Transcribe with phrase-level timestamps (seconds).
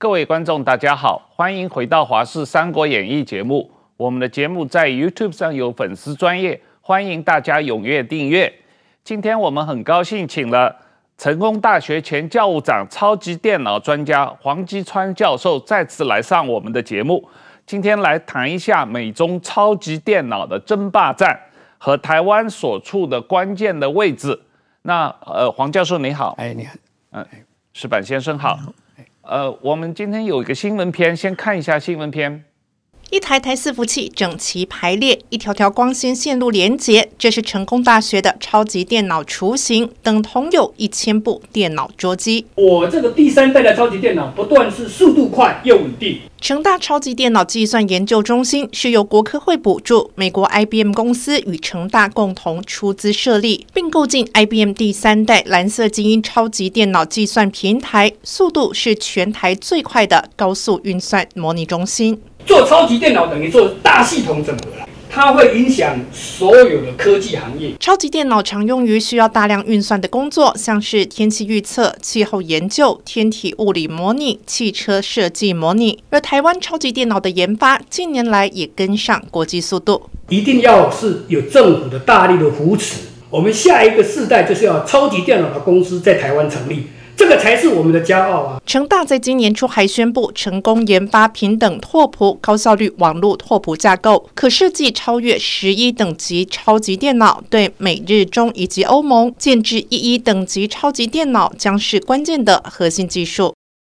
[0.00, 3.70] 各位观众，大家好，欢迎回到《华视三国演义》节目。
[3.98, 8.50] 我们的节目在 YouTube 上有粉丝专业，欢迎大家踊跃订阅。
[9.04, 10.74] 今天我们很高兴请了
[11.18, 17.28] 成功大学前教务长、超级电脑专家黄基川教授再次来上我们的节目。
[17.66, 21.38] 今天来谈一下美中超级电脑的争霸战
[21.76, 24.40] 和台湾所处的关键的位置。
[24.80, 26.72] 那呃，黄教授你好，哎，你好，
[27.10, 27.26] 嗯，
[27.74, 28.58] 石板先生好。
[29.22, 32.44] 呃，我们今天有一个新闻片，先看一下新闻片。
[33.10, 42.46] 一台台伺服器整齐排列，一条条光纤线路连接，这是成功大学的超级电脑雏形，等同有一千部电脑桌机。
[42.54, 46.20] 我这个第三代的超级电脑，不断是速度快又稳定。
[46.40, 62.22] 成大超级电脑计算研究中心是由国科会补助，美国 IBM 公司与成大共同出资设立，并购进 IBM 第三代蓝色基因超级电脑计算平台，速度是全台最快的高速运算模拟中心。
[62.50, 67.70] 做超级电脑等于做大系统整合了，它会影响所有的科技行业。
[67.78, 76.02] 超级电脑常用于需要大量运算的工作，像是天气预测、气候研究、天体物理模拟、汽车设计模拟。
[76.10, 82.96] 而台湾超级电脑的研发近年来也跟上国际速度，一定要是有政府的大力的扶持。
[83.30, 86.86] 我们下一个世代就是要超级电脑的公司在台湾成立。
[87.20, 88.62] 这个才是我们的骄傲啊！
[88.64, 103.54] 成大在今年初还宣布成功研发平等拓扑高效率网络拓扑架构，可设计超越十一等级超级电脑，对美日中以及欧盟建置一一等级超级电脑将是关键的核心技术。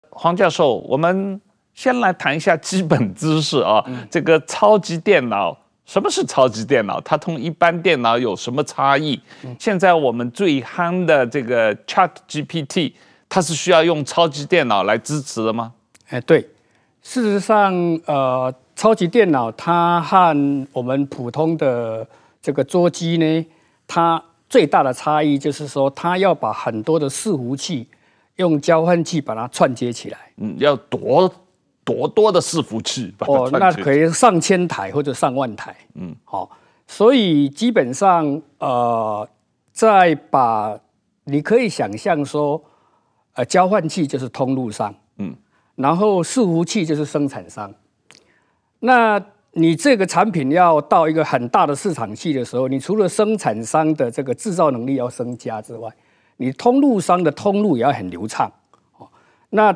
[0.09, 1.39] 黄教授，我们
[1.73, 6.99] 先来谈一下基本知识啊，嗯、这个超级电脑，什么是超级电脑？
[6.99, 9.17] 它同一般电脑有什么差异？
[9.45, 12.91] 嗯、现在我们最夯的这个 Chat GPT。
[13.33, 15.73] 它是需要用超级电脑来支持的吗？
[16.09, 16.39] 哎，对，
[17.01, 17.73] 事实上，
[18.05, 22.07] 呃，超级电脑它和我们普通的
[22.43, 23.45] 这个桌机呢，
[23.87, 27.87] 它最大的差异就是说，它要把很多的伺服器
[28.35, 30.19] 用交换器把它串接起来。
[30.37, 31.33] 嗯，要多
[31.83, 33.11] 多多的伺服器。
[33.21, 35.75] 哦，那可以上千台或者上万台。
[35.95, 36.51] 嗯，好，
[36.85, 39.27] 所以基本上，呃，
[39.71, 40.77] 在把
[41.23, 42.63] 你可以想象说。
[43.33, 45.35] 呃，交换器就是通路商，嗯，
[45.75, 47.73] 然后伺服器就是生产商。
[48.79, 49.23] 那
[49.53, 55.89] 你这个产品要到一个很大的市场去的时候，你除了生产商的这个制造能力要增加之外，
[56.37, 58.51] 你通路商的通路也要很流畅。
[58.97, 59.07] 哦，
[59.49, 59.75] 那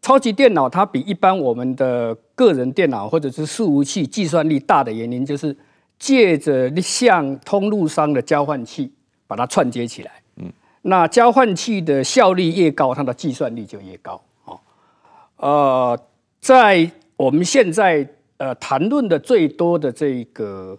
[0.00, 5.56] 超级电脑它比一般我们的个人电脑或者是伺服器计算力大的原因，就是
[5.98, 8.92] 借着向通路商的交换器
[9.26, 10.21] 把它串接起来。
[10.82, 14.20] 那交换器的效率越高，它的计算力就越高。
[14.44, 14.60] 哦，
[15.36, 15.98] 呃，
[16.40, 20.76] 在我们现在呃谈论的最多的这一个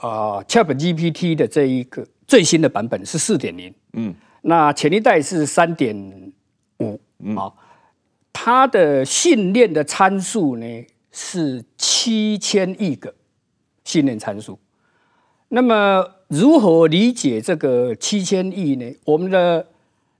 [0.00, 3.72] 呃 ChatGPT 的这一个最新的版本是四点零。
[3.92, 5.96] 嗯，那前一代是三点
[6.80, 7.00] 五。
[7.20, 7.52] 嗯，啊，
[8.32, 13.14] 它的训练的参数呢是七千亿个
[13.84, 14.58] 训练参数。
[15.48, 18.92] 那么如何理解这个七千亿呢？
[19.04, 19.64] 我们的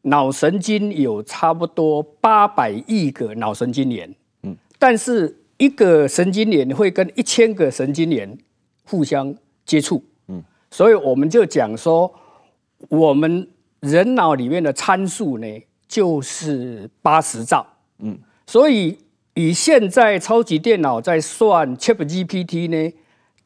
[0.02, 4.14] 脑神经有差不多八百亿个脑神经元，
[4.44, 8.38] 嗯，但是一个神经元会跟一千个神经元
[8.84, 12.14] 互相接触，嗯，所以我们就讲说，
[12.88, 13.48] 我们
[13.80, 15.46] 人脑里面的参数呢
[15.88, 17.66] 就是八十兆，
[17.98, 18.16] 嗯，
[18.46, 18.96] 所以
[19.34, 22.92] 以现在超级电脑在算 ChatGPT 呢。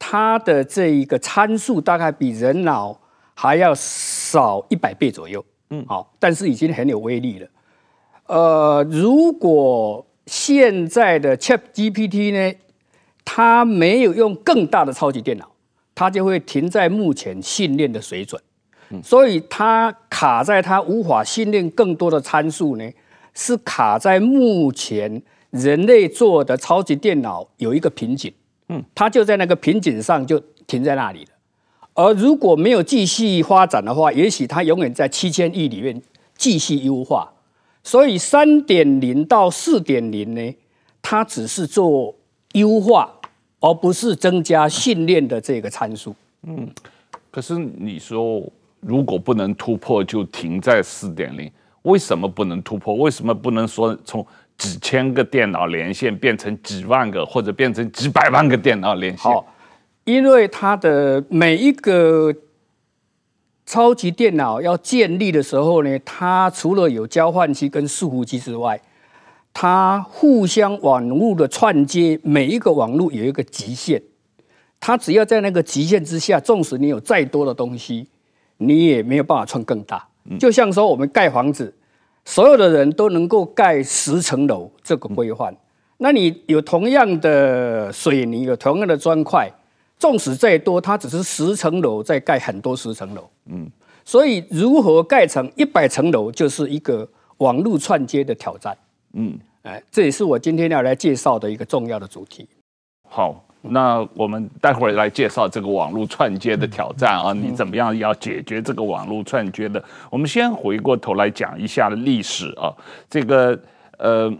[0.03, 2.99] 它的这一个参数大概比人脑
[3.35, 7.47] 还要少一百倍左右，嗯，好，但是已经很有威力了。
[8.25, 12.57] 呃，如果现在的 ChatGPT 呢，
[13.23, 15.51] 它没有用更大的超级电脑，
[15.93, 18.41] 它就会停在目前训练的水准，
[18.89, 22.91] 嗯，所以它卡在它无法训练更多的参数呢，
[23.35, 25.21] 是卡在目前
[25.51, 28.33] 人类做的超级电脑有一个瓶颈。
[28.73, 31.31] 嗯，它就在那个瓶颈上就停在那里了，
[31.93, 36.01] 而如果没有继续发展的话，也许它永远在七千亿里面
[36.37, 37.29] 继续优化。
[37.83, 40.55] 所以三点零到四点零呢，
[41.01, 42.15] 它只是做
[42.53, 43.11] 优化，
[43.59, 46.15] 而不是增加训练的这个参数。
[46.43, 46.69] 嗯，
[47.29, 48.41] 可是你说
[48.79, 51.51] 如果不能突破，就停在四点零，
[51.81, 52.93] 为什么不能突破？
[52.95, 54.25] 为什么不能说从？
[54.61, 59.23] 几千个电脑连线变成几万个，或者变成几百万个电脑连线。
[59.23, 59.43] 好，
[60.03, 62.31] 因为它的每一个
[63.65, 68.79] 超级电脑要建立的时候呢，它除了有交换机跟伺服器之外，
[69.51, 73.99] 它互相网络的串接，每一个网络有一个极限，
[74.79, 78.07] 它只要在那个极限之下，纵使你有再多的东西，
[78.57, 80.07] 你也没有办法串更大。
[80.39, 81.73] 就像说我们盖房子，
[82.25, 85.55] 所有的人都能够盖十层楼这个规范，
[85.97, 89.49] 那你有同样的水泥，有同样的砖块，
[89.97, 93.29] 纵使再多，它只是十层楼再盖很多十层楼。
[93.45, 93.69] 嗯，
[94.05, 97.07] 所以如何盖成一百层楼，就是一个
[97.37, 98.77] 网络串接的挑战。
[99.13, 102.47] 嗯，哎，这也是我今天要来介绍的一个重要的主题。
[103.09, 109.83] 好，那我们待会儿来介绍这个网络串接的挑战啊，你怎么样要解决这个网络串接的？
[110.09, 112.73] 我们先回过头来讲一下历史啊，
[113.09, 113.59] 这个
[113.97, 114.33] 呃。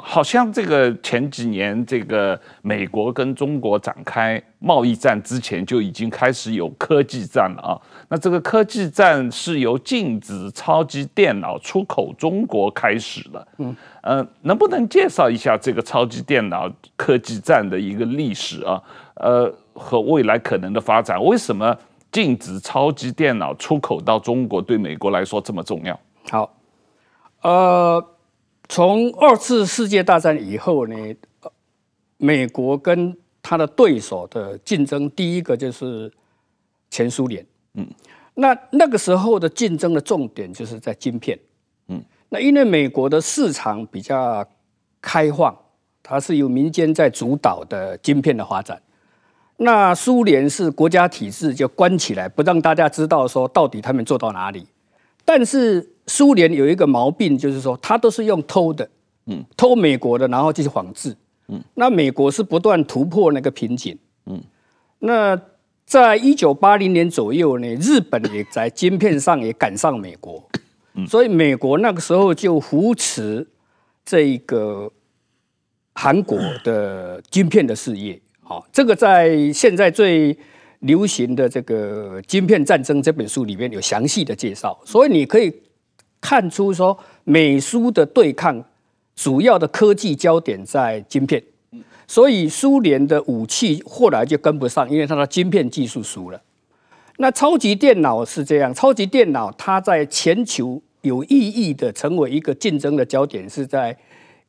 [0.00, 7.74] 好像这个前几年，这个美国跟中国展开贸易战之前，就已经开始有科技战了啊。
[8.08, 13.48] 那这个科技战是由禁止超级电脑出口中国开始的。
[13.58, 18.80] 嗯，呃，能不能介绍一下这个超级电脑科技战的一个历史啊？
[19.16, 21.22] 呃，和未来可能的发展？
[21.24, 21.76] 为什么
[22.12, 26.00] 禁止超级电脑出口到中国对美国来说这么重要？
[26.30, 26.54] 好，
[27.42, 28.04] 呃。
[28.68, 30.94] 从二次世界大战以后呢，
[32.18, 36.12] 美国跟他的对手的竞争，第一个就是
[36.90, 37.44] 前苏联。
[37.74, 37.88] 嗯，
[38.34, 41.38] 那那个时候的竞争的重点就是在晶片。
[41.86, 44.46] 嗯，那因为美国的市场比较
[45.00, 45.56] 开放，
[46.02, 48.78] 它是由民间在主导的晶片的发展。
[49.56, 54.66] 那苏联是国家体制，就关起来，不让大家知道说到底他们做到哪里。
[55.24, 55.94] 但是。
[56.08, 58.88] 苏联有一个毛病，就是说他都是用偷的，
[59.26, 61.14] 嗯，偷美国的，然后继续仿制，
[61.48, 64.42] 嗯，那美国是不断突破那个瓶颈，嗯，
[64.98, 65.38] 那
[65.84, 70.42] 在一九八零年左右呢，日本也在晶片上也赶上美国，
[70.94, 73.46] 嗯，所以美国那个时候就扶持
[74.04, 74.90] 这个
[75.94, 80.36] 韩国的晶片的事业，好，这个在现在最
[80.80, 85.52] 流行的这个《晶片战争》这本书里面有详细的介绍，所以你可以。
[86.20, 88.64] 看出说美苏的对抗，
[89.14, 91.42] 主要的科技焦点在晶片，
[92.06, 96.40] 所以苏联的武器后来就跟不上，因为它的晶片技术输了。
[97.18, 103.96] 那超级电脑是这样，超级电脑它在全球有意义的成为一个竞争的焦点，是在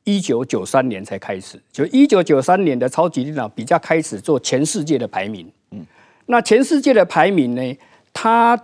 [0.04, 1.62] 一九九三年才开始。
[1.72, 5.86] 就一九九三年的超级电脑比较开始做全世界的排名，嗯，
[6.26, 7.78] 那全世界的排名呢，
[8.12, 8.60] 它。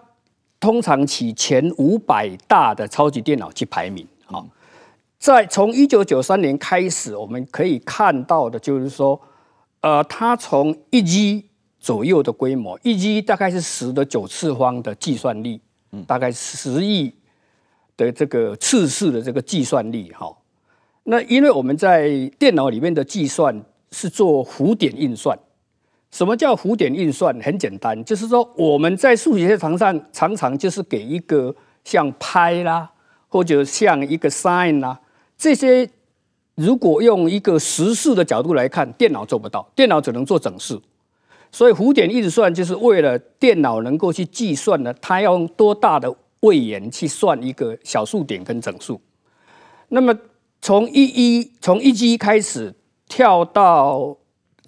[0.60, 4.48] 通常起前五百大的超级电脑去排名，好，
[5.20, 9.20] 在从一九九三年开始，我们可以看到的就是说，
[9.82, 11.46] 呃，它从一 G
[11.80, 15.62] 左右的规模，一 G 大概是十的九次方的计算力，
[15.92, 17.14] 嗯大概十亿
[17.96, 20.36] 的这个次式的这个计算力，哈。
[21.04, 22.10] 那因为我们在
[22.40, 25.38] 电脑里面的计算是做浮点运算。
[26.12, 27.38] 什么叫浮点运算？
[27.42, 31.54] 很简单，就是说我们在数学堂上常常就是给一个
[31.84, 32.90] 像派啦，
[33.28, 35.00] 或者像一个 sin 啦，
[35.38, 35.90] 这些
[36.56, 40.82] 如果用一个实数的角度来看，电脑做不到，电脑只能做整数。
[41.52, 49.00] 所以浮点运算就是为了电脑能够去计算呢，它要用多大的位元去算一个小数点跟整数。
[49.90, 50.14] 那么
[50.62, 52.74] 从一一从一 G 开始
[53.08, 54.18] 跳到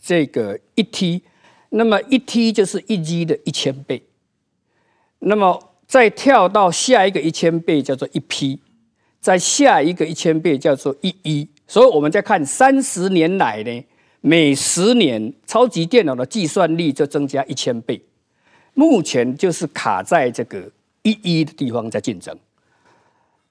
[0.08, 1.24] 这个一 T。
[1.72, 4.02] 那么一 T 就是一 G 的一千倍，
[5.20, 8.62] 那么再跳到下一个一千倍叫做一 P，
[9.20, 13.84] 在下一个一千倍叫做一 E，所以我们在看三十年来呢，
[14.22, 18.02] 每十年超级电脑的计算力就增加一千倍，
[18.74, 20.72] 目前就是卡在这个
[21.02, 22.34] 一 E 的地方在竞争。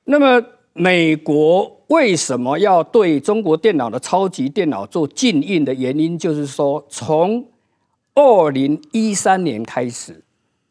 [0.04, 7.47] 那么美国为什么要对中国电脑的超级电脑做禁运的原因，就是说从
[8.14, 10.25] 二零一三年开始，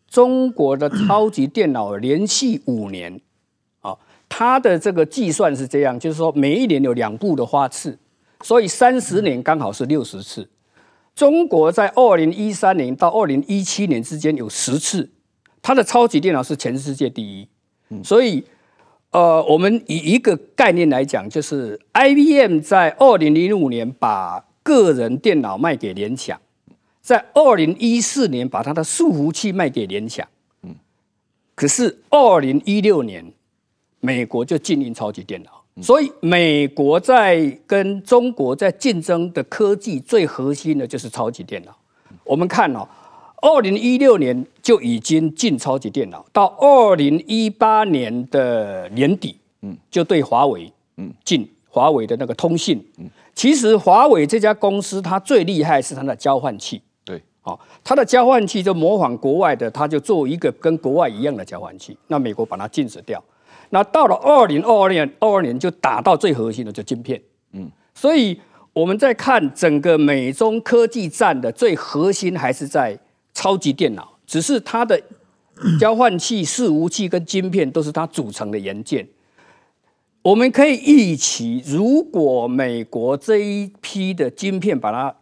[0.10, 3.22] 中国的超级电脑连续五年，
[3.82, 7.98] 啊，它的这个计算是这样，就是说每一年有两部的花次，
[8.42, 10.50] 所以三十年刚好是六十次。
[11.16, 15.10] 中国在二零一三年到二零一七年之间有十次，
[15.62, 17.48] 它的超级电脑是全世界第一。
[18.04, 18.44] 所以，
[19.16, 26.38] 呃，我们以一个概念来讲，就是 IBM 在二零零五年把个人电脑卖给联想。
[27.02, 30.28] 在二零一四年，把它的伺服器卖给联想，
[30.64, 30.76] 嗯，
[31.56, 33.32] 可是二零一六年，
[34.02, 41.74] 美国就禁运超级电脑，所以美国在跟中国在竞争的科技最核心的就是超级电脑。
[42.26, 42.86] 我们看哦，
[43.46, 52.84] 二零一六年就已经进超级电脑，到二零一八年的年底，嗯，就对华为，嗯，进华为的那个通信。
[52.98, 56.82] 嗯其实华为这家公司它最厉害是它的交换器。
[57.04, 61.98] 对，哦，它的交换器就模仿国外的，它就做一个跟国外一样的交换器。
[62.08, 63.22] 那美国把它禁止掉。
[63.72, 67.22] 那到了二零二二年，二二年就打到最核心的就晶片。
[67.52, 68.40] 嗯，所以
[68.72, 72.98] 我们在看整个美中科技战的最核心还是在
[73.36, 75.00] 超级电脑，只是它的。
[75.80, 79.08] 交换器、伺服器跟晶片都是它组成的元件。
[80.22, 85.16] 我们可以预期，如果美国这一批的晶片把它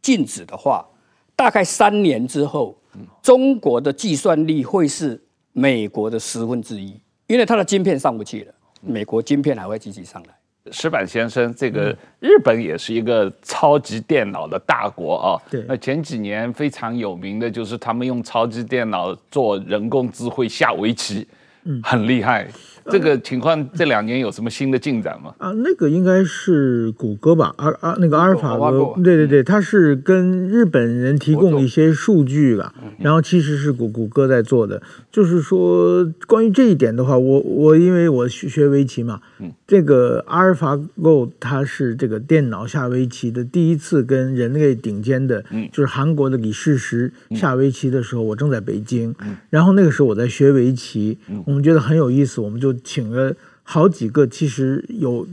[0.00, 0.86] 禁止的话，
[1.34, 2.78] 大概三年之后，
[3.20, 6.94] 中国的计算力会是美国的十分之一，
[7.26, 10.34] 因为它的晶片上不去了，美国晶片还会继续上来。
[10.70, 15.34] 矢板先生，这个日本也是一个超级电脑的大国啊。
[15.50, 15.64] 对。
[15.66, 21.26] 那前几年非常有名的就是他们用超级电脑做人工智慧下围棋，
[21.64, 22.48] 嗯，很厉害。
[22.90, 25.32] 这个情况这两年有什么新的进展吗？
[25.38, 34.82] 啊，那个应该是谷歌吧，阿阿那个阿尔法狗，对对对，它是跟日本人提供一些数据吧，然后其实是谷谷歌在做的。
[35.12, 39.20] 就是说，关于这一点的话，我我因为我学学围棋嘛，
[39.64, 49.14] 这个阿尔法狗它是这个电脑下围棋的第一次跟人类顶尖的，就是韩国的李世石下围棋的时候，我正在北京，
[49.50, 51.16] 然后那个时候我在学围棋，
[51.52, 52.72] 我们觉得很有意思，我们就。
[52.82, 55.26] 请了好几个，其实有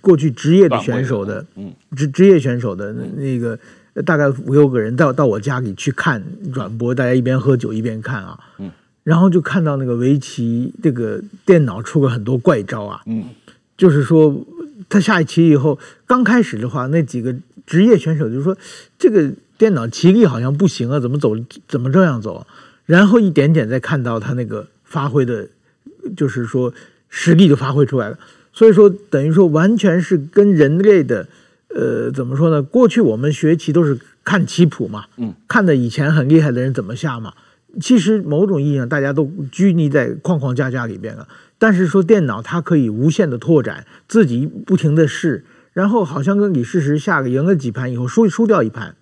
[0.00, 3.58] 过去职业的选手的，嗯，职职业选手的那个
[4.04, 8.70] 大概五六个人到到我家里去看转播，大家一边喝酒一边看啊，嗯，
[9.02, 13.24] 然后就看到那个围棋这个电脑出了很多怪招啊，嗯，
[13.76, 14.44] 就是说
[14.88, 17.34] 他下一棋以后，刚开始的话，那几个
[17.66, 18.56] 职业选手就说
[18.98, 21.36] 这个电脑棋力好像不行啊，怎么走
[21.68, 22.46] 怎么这样走，
[22.86, 25.48] 然后一点点再看到他那个发挥的，
[26.16, 26.72] 就是说。
[27.16, 28.18] 实力就发挥出来了，
[28.52, 31.28] 所以说等于说完全是跟人类的，
[31.68, 32.60] 呃，怎么说呢？
[32.60, 37.34] 过去我们学棋都是看棋谱嘛，嗯，看的以前很厉害的人怎么下嘛。
[37.80, 41.28] 其实某种意义上大家都拘泥在框框架架里边了。
[41.56, 48.96] 但是说电脑它可以无限的拓展，自己不停的试，然后好像跟李世石下个赢了几盘以后输输掉一盘，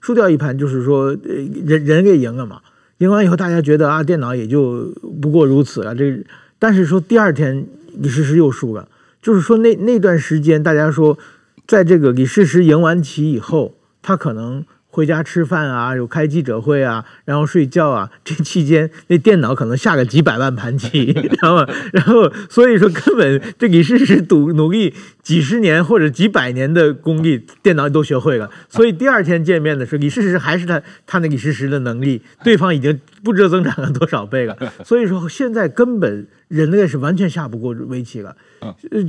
[0.00, 1.34] 输掉一盘就是说呃
[1.64, 2.60] 人人给赢了嘛。
[2.98, 6.24] 赢完以后大家觉得啊电脑也就不过如此了，这。
[6.58, 8.88] 但是说第二天李世石又输了，
[9.22, 11.18] 就是说那那段时间大家说，
[11.66, 14.64] 在这个李世石赢完棋以后，他可能。
[14.88, 18.10] 回家吃饭啊，有开记者会啊，然后睡觉啊。
[18.24, 24.94] 这期间，那电脑可能下个几百万盘棋，然后，然后，所以说根本这李世石努努力
[25.26, 28.48] 几十年或者几百年的功力，电脑都学会了。
[28.68, 34.56] 所以第二天见面的时候，李世石还是他他那李世石的能力，对方已经不知道增长了多少倍了。
[34.86, 38.36] 所以说现在根本人类是完全下不过围棋了。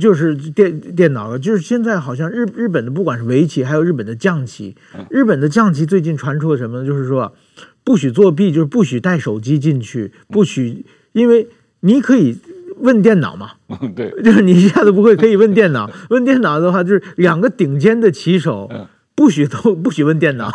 [0.00, 4.74] 就是电电脑了，就是现在好像日日本的不管是围棋，还有日本的将棋，
[5.08, 6.84] 日本的将棋最近传出了什么呢？
[6.84, 7.32] 就是说
[7.84, 11.46] 不许作弊，就是不许带手机进去，不许，因为
[11.80, 12.36] 你可以
[12.80, 13.52] 问电脑嘛，
[13.94, 15.90] 对，就是你一下子不会，可以问电脑。
[16.10, 18.70] 问电脑的话，就是两个顶尖的棋手，
[19.14, 20.50] 不许都 不许问电脑，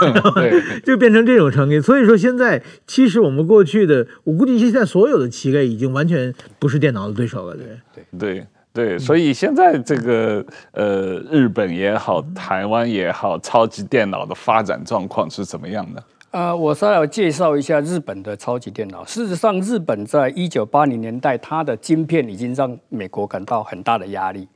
[0.85, 1.79] 就变成这种成绩。
[1.81, 7.65] 所以说现在其实我们过去的，我估计现在所有的棋类已经完全不是电脑的对手了，对
[7.95, 8.47] 对对。
[8.75, 16.03] 对，所以现在这个呃，日本也好，台湾也好，超级电脑的发展状况是怎么样的？
[16.33, 19.05] 呃，我稍微介绍一下日本的超级电脑。
[19.05, 24.47] 事实上，日本在一九八零年代，它的晶片已经让美国感到很大的压力，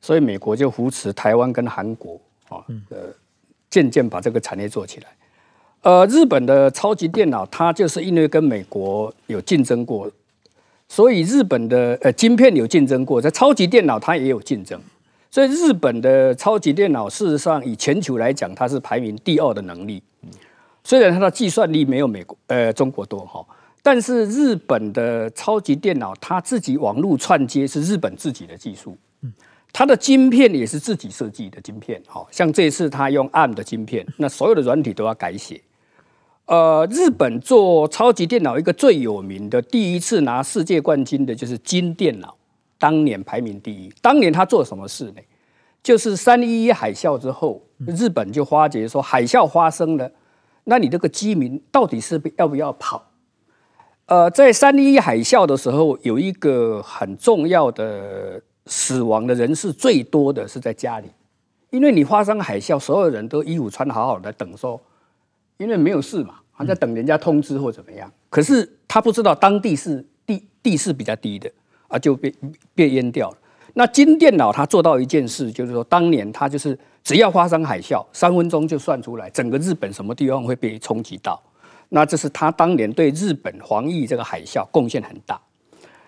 [0.00, 2.58] 所以美国就扶持台湾跟韩国啊，
[2.90, 2.98] 呃，
[3.70, 5.06] 渐渐把这个产业做起来。
[5.82, 10.10] 呃，日本的超级电脑，它就是因为跟美国有竞争过。
[10.88, 14.80] 所以日本的呃晶片有竞争过，在超级电脑它也有竞争。
[15.30, 20.02] 所以日本的超级电脑事实上以全球来讲，它是排名第二的能力。
[20.84, 23.44] 虽然它的计算力没有美国呃中国多哈，
[23.82, 28.96] 但是日本的超级电脑它自己网络串接是日本自己的技术，
[29.72, 32.00] 它的晶片也是自己设计的晶片。
[32.06, 35.60] 好像这次它用 ARM 的晶片， 那所有的软体都要改写。
[36.46, 42.36] 呃，日本做超级电脑一个最有名的，第一次拿世界冠军的就是金电脑，
[42.78, 43.90] 当年排名第一。
[44.02, 45.22] 当年他做什么事呢？
[45.82, 50.10] 就是三一一海啸之后，日本就发觉说海啸发生了，
[50.64, 53.10] 那你这个居民到底是要不要跑？
[54.06, 61.08] 呃，在三一一海啸的时候，有一个很重要的死亡的人是最多的是在家里，
[61.70, 64.80] 因为你发生海啸，所有人都衣服穿好好的等说。
[65.56, 68.12] 因为没有事嘛，还在等人家通知或怎么样。
[68.28, 71.48] 可是他不知道当地是地地势比较低的
[71.86, 72.34] 啊，就被
[72.74, 73.38] 被淹掉了。
[73.74, 81.40] 那金电脑他做到一件事，就是说当年他就是只要发生海啸，三分钟就算出来整个日本什么地方会被冲击到。
[81.90, 85.38] 那这是他当年对日本防疫这个海啸贡献很大。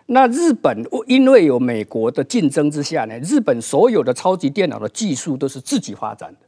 [0.06, 6.46] 那日本因为有美国的竞争之下呢，日本所有的超级电脑的技术都是自己发展的。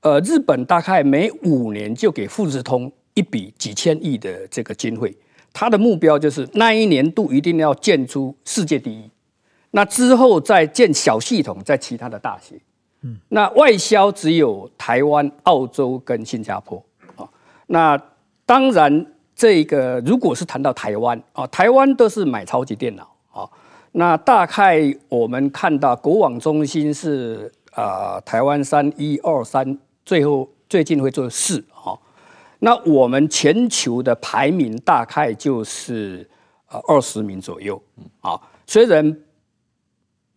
[0.00, 5.12] 呃，日本大概每五年就给富士通一笔几千亿的这个经费，
[5.52, 9.10] 他的目标就是那一年度一定要建出世界第一。
[9.72, 12.54] 那之后再建小系统在其他的大学。
[13.28, 16.82] 那外销只有台湾、澳洲跟新加坡
[17.16, 17.28] 啊。
[17.66, 18.00] 那
[18.44, 23.48] 当然，这个如果是谈到台湾啊，台湾都是买超级电脑啊。
[23.92, 31.96] 那大概我们看到国网中心是啊，台湾三一二三，最后最近会做四啊。
[32.58, 36.28] 那我们全球的排名大概就是
[36.70, 37.80] 呃二十名左右
[38.20, 39.16] 啊，虽然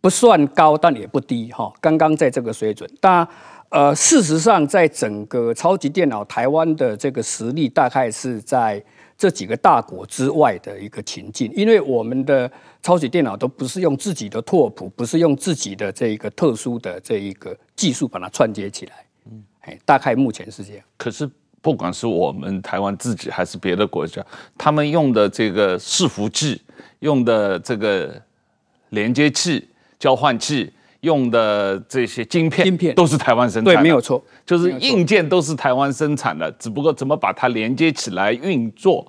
[0.02, 2.90] 不算高，但也不低哈，刚刚在这个水准。
[3.00, 3.26] 但
[3.70, 8.84] 呃，事实上，在整个超级电脑台湾的这个实力，大概是在
[9.16, 12.50] 这几个大国之外的一个情境，因为我们的
[12.82, 18.92] 超级电脑都不是用自己的拓扑，不是用自己的这一个特殊的这一个技术把它串接起来。
[19.30, 20.84] 嗯，哎，大概目前是这样。
[20.98, 21.30] 可是，
[21.62, 24.22] 不管是我们台湾自己，还是别的国家，
[24.58, 26.60] 他们用的这个伺服器，
[26.98, 28.20] 用的这个
[28.90, 29.66] 连接器、
[30.02, 30.72] 交换器。
[31.02, 39.04] 用的这些晶片，晶片都是台湾生产的，对，没有错，就是硬件都是台湾生产的，只不过怎么把它连接起来运作，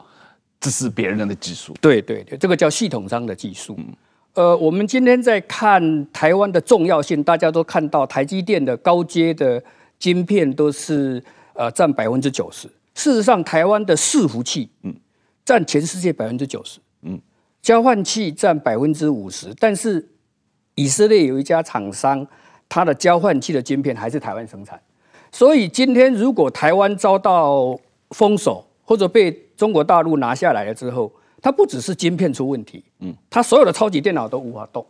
[0.59, 1.71] 这是别人的技术。
[1.79, 3.75] 对对对，这个叫系统上的技术。
[3.77, 3.95] 嗯、
[4.33, 9.63] 呃，我们今天在看台湾的重要性，大家都看到台积电的高阶的
[9.99, 11.23] 晶片都是
[11.53, 12.67] 呃占百分之九十。
[12.95, 14.91] 事实上，台湾的伺服器嗯
[15.45, 17.21] 占全世界百分之九十，嗯，
[17.61, 20.09] 交换器占百分之五十，但是。
[20.75, 22.25] 以色列有一家厂商，
[22.67, 24.79] 它的交换器的晶片还是台湾生产，
[25.31, 27.77] 所以今天如果台湾遭到
[28.09, 34.83] 封锁或者被中国大陆拿下来了之后，它不只是晶片出问题，嗯，它所有的超级电脑都无法动，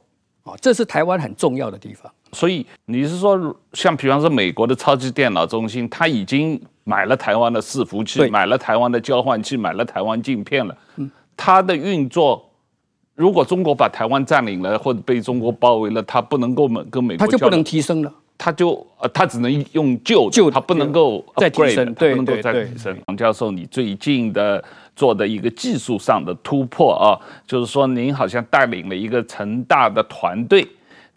[0.43, 2.11] 啊，这是台湾很重要的地方。
[2.31, 12.49] 所以你是说，像比方说美国的超级电脑中心，它已经买了台湾的伺服器，买了台湾的交换器，买了台湾镜片了，嗯，它的运作。
[13.15, 22.97] 如果中国把台湾占领了，或者被中国包围了，它不能够美跟美国，它就不能提升了，它就呃，它只能用旧旧，它不能够再提升，对，不能够再提升。
[23.05, 24.63] 王教授，你最近的
[24.95, 27.13] 做的一个技术上的突破啊，
[27.45, 30.67] 就是说您好像带领了一个成大的团队，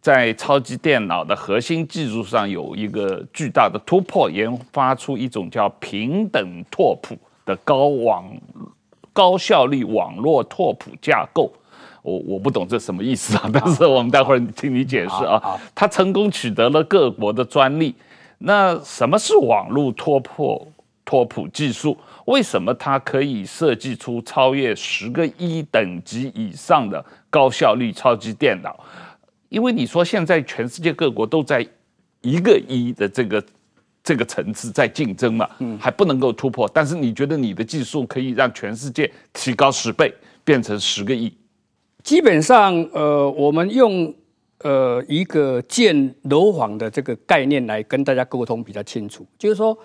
[0.03, 8.31] 在超级电脑的核心技术上有一个巨大的突破，研发出一种叫平等拓扑的高网
[9.15, 11.51] 高效率网络拓扑架构。
[12.07, 15.61] 我我不懂这什么意思啊，但是我们待会儿听你解释啊。
[15.75, 17.93] 他成功取得了各国的专利，
[18.39, 20.73] 那什么是网络拓扑
[21.05, 21.99] 拓扑技术？
[22.27, 28.79] 为什么它可以设计出超越十个一等级以上的高效率超级电脑？
[29.49, 31.67] 因为你说现在全世界各国都在
[32.21, 33.45] 一个一的这个
[34.03, 35.49] 这个层次在竞争嘛，
[35.81, 36.71] 还不能够突破。
[36.73, 40.13] 但是你觉得你的技术可以让全世界提高十倍，
[40.45, 41.33] 变成十个亿？
[42.07, 44.15] 基本上，呃，我们用
[44.61, 49.77] 呃一个建楼房的这个概念来跟大家沟通比较清楚，就是说，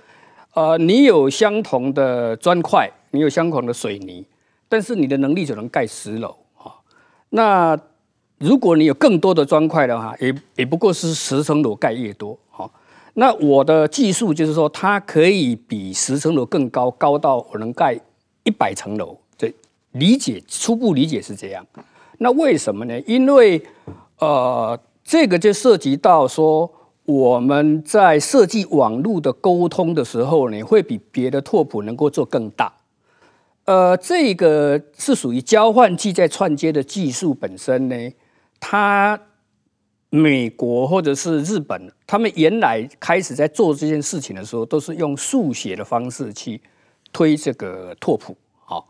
[0.54, 4.24] 呃，你有相同的砖块，你有相同的水泥，
[4.70, 6.28] 但是你的能力只能盖十楼
[6.60, 6.78] 啊。
[7.32, 7.76] 那
[8.38, 12.70] 如果你有更多的砖块的话，也也不过是十层楼盖越多哈。
[13.16, 18.00] 那我的技术就是说，它可以比十层楼更高，高到我能盖
[18.44, 19.18] 一百层楼。
[19.36, 19.52] 这
[19.94, 21.66] 理解初步理解是这样。
[22.24, 23.02] 那为什么呢？
[23.08, 23.60] 因为，
[24.20, 26.72] 呃，这个就涉及到说，
[27.04, 32.72] 我们在设计网络的沟通的时候呢，会比别的拓扑能够做更大。
[33.66, 37.96] 呃，这个是属于交换器在串接的技术本身呢，
[38.60, 39.20] 它
[40.12, 46.62] 美国或者是日本，他们原来开始在做这件事情的时候，都是用数学的方式去
[47.12, 48.38] 推这个拓扑。
[48.64, 48.88] 好，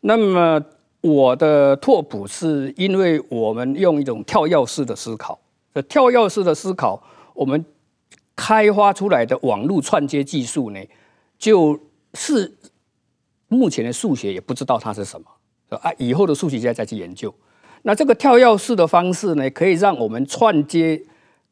[0.00, 0.60] 那么。
[1.04, 5.38] 我的拓扑是因为我们用一种跳跃式的思考，
[5.74, 6.98] 这跳跃式的思考，
[7.34, 7.62] 我们
[8.34, 10.80] 开发出来的网络串接技术呢，
[11.38, 11.78] 就
[12.14, 12.50] 是
[13.48, 15.26] 目前的数学也不知道它是什么，
[15.76, 17.32] 啊，以后的数学家再去研究。
[17.82, 21.02] 那这个跳跃式的方式呢，可以让我们串接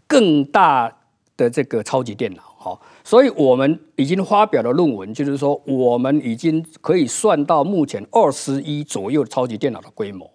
[0.06, 0.90] 更大
[1.36, 2.42] 的这个超级电脑。
[2.56, 10.30] 好，所以我们已经发表了论文，就是说我们已经可以算到目前二十一左右超级电脑的规模。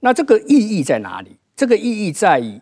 [0.00, 1.36] 那这个意义在哪里？
[1.56, 2.60] 这个意义在于，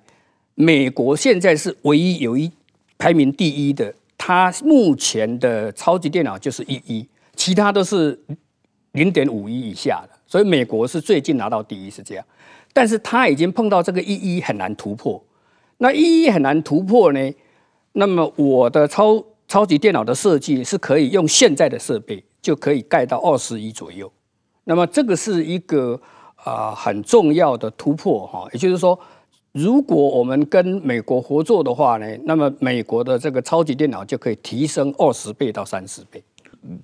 [0.55, 2.51] 美国现在是唯一有一
[2.99, 8.21] 排名第一的，它目前的超级电脑就是一一，其他都是
[8.93, 12.25] 零点五一以下的，所以美国是最近拿到第一是这样，
[12.73, 15.23] 但是它已经碰到这个一一很难突破，
[15.79, 17.33] 那一一很难突破呢？
[17.93, 24.11] 那么我的超超级电脑的设计是可以用现在的设备就可以盖到二十亿左右，
[24.63, 26.01] 那么这个是一个
[26.37, 28.97] 啊、呃、很重要的突破哈，也就是说，
[29.51, 36.23] 如果我们跟美国合作的话呢，那么美国的这个超级电脑就可以提升二十倍到三十倍。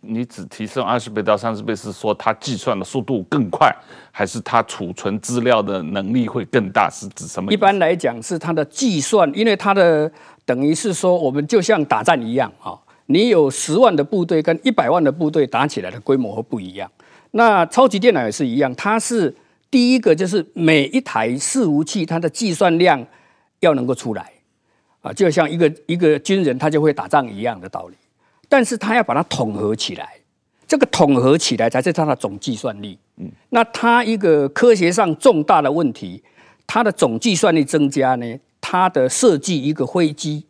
[0.00, 3.70] 你只提升二十倍到三十倍，是说它计算的速度更快，
[4.10, 6.90] 还是它储存资料的能力会更大？
[6.90, 7.52] 是指什么？
[7.52, 10.10] 一般来讲是它的计算，因为它的。
[10.46, 16.90] 等于是说，我们就像打仗一样啊，你有十万的部队跟一百万的部队打起来的规模会不一样。
[17.32, 19.34] 那超级电脑也是一样，它是
[19.70, 23.04] 第一个就是每一台伺服器它的计算量
[23.60, 24.32] 要能够出来
[25.02, 27.96] 啊，就像一个一个军人他就会打仗一样的道理。
[28.48, 30.14] 但是他要把它统合起来，
[30.68, 32.96] 这个统合起来才是它的总计算力。
[33.16, 36.22] 嗯，那它一个科学上重大的问题，
[36.64, 38.38] 它的总计算力增加呢？
[38.68, 40.44] 它的设计一个飞机，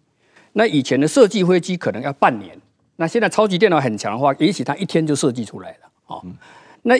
[0.55, 2.59] 那以前的设计飞机可能要半年，
[2.97, 5.79] 那现在超级电脑很强的话，也许它一天就设计出来了。
[6.07, 6.25] 哦，
[6.81, 6.99] 那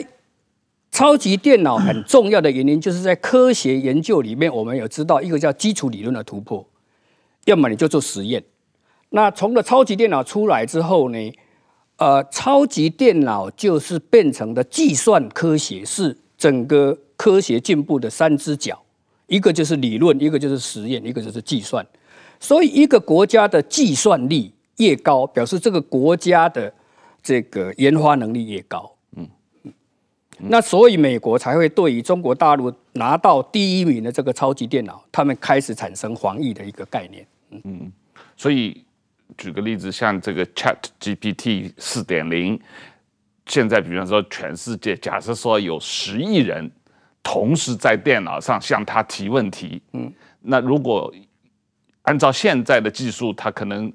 [0.91, 6.63] 超级电脑很重要的原因，就是在科学研究里面，我们有知道一个叫基础理论的突破，
[7.45, 8.43] 要么你就做实验。
[9.09, 11.33] 那从了超级电脑出来之后呢，
[11.95, 18.83] 呃，超级电脑就是变成的计算科学是整个科学进步的三只脚。
[19.27, 21.85] 一个就是理论，一个就是实验，一个就是计算。
[22.39, 26.73] 所以，一个国家的计算力越高，表示这个国家的
[27.21, 28.95] 这个研发能力越高。
[29.15, 29.27] 嗯
[29.63, 29.73] 嗯。
[30.37, 37.27] 那所以，美国才会对于中国大陆拿到第一名的这个超级电脑，他们开始产生防御的一个概念。
[37.49, 37.91] 嗯嗯。
[38.37, 38.85] 所以，
[39.37, 42.57] 举个例子，像这个 Chat GPT 四点零，
[43.45, 46.71] 现在比方说，全世界假设说有十亿人。
[47.29, 50.09] 同时在电脑上向他提问题，嗯，
[50.39, 51.13] 那如果
[52.03, 53.91] 按照现在的技术，他可能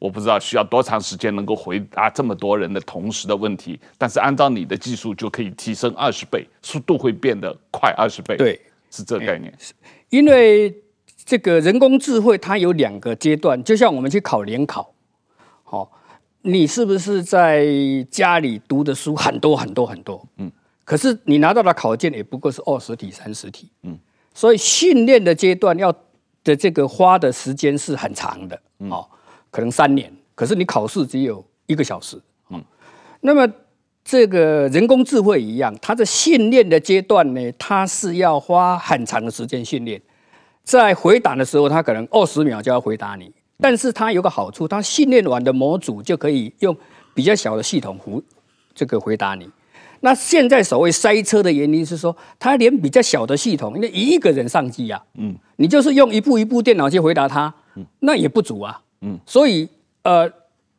[0.00, 8.60] 我不知道需要多长时间能够回答这么多人的同时的问题，但是按照你的技术就可以提升二十倍，速度会变得快二十倍，对，
[8.90, 9.56] 是这个概念。
[10.08, 10.74] 因为
[11.24, 14.92] 这个人工智慧它有两个阶段，就像我们去考联考，
[15.62, 15.92] 好，
[16.42, 17.64] 你是不是在
[18.10, 20.50] 家里读的书很多很多很多，嗯。
[20.84, 23.98] 可是你拿到的考卷也不过是二十题、三十题，嗯，
[24.34, 25.90] 所以训练的阶段要
[26.42, 29.08] 的这个花的时间是很长的，哦，
[29.50, 30.12] 可能三年。
[30.34, 32.20] 可是你考试只有一个小时，
[32.50, 32.62] 嗯，
[33.20, 33.50] 那么
[34.04, 40.02] 这个人工智慧一样，它的训练的阶段呢，它是要花很长的时间训练，
[40.62, 46.76] 在回答的时候，它可能二十秒就要回答你，但是它有个好处，它训练完的模组就可以用
[47.14, 48.22] 比较小的系统回
[48.74, 49.48] 这个回答你。
[50.00, 59.66] 那现在所谓塞车的原因是说，他连比较小的系统，因为一个人上机啊，嗯，你就是用一部一部电脑去回答他，嗯，那也不足啊，嗯，所以
[60.02, 60.30] 呃，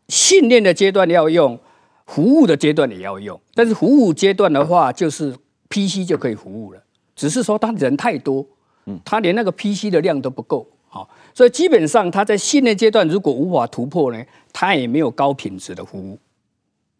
[0.10, 1.60] 训练的阶段要用，
[2.06, 5.36] 服务的阶段也要用，但是服务阶段的话，就是
[5.70, 6.84] PC 就可以服务了，
[7.16, 8.46] 只是说他人太多，
[8.86, 16.20] 嗯，他连那个 PC 的量都不够，好，所以基本上他在训练阶段如果无法突破呢，他也没有高品质的服务，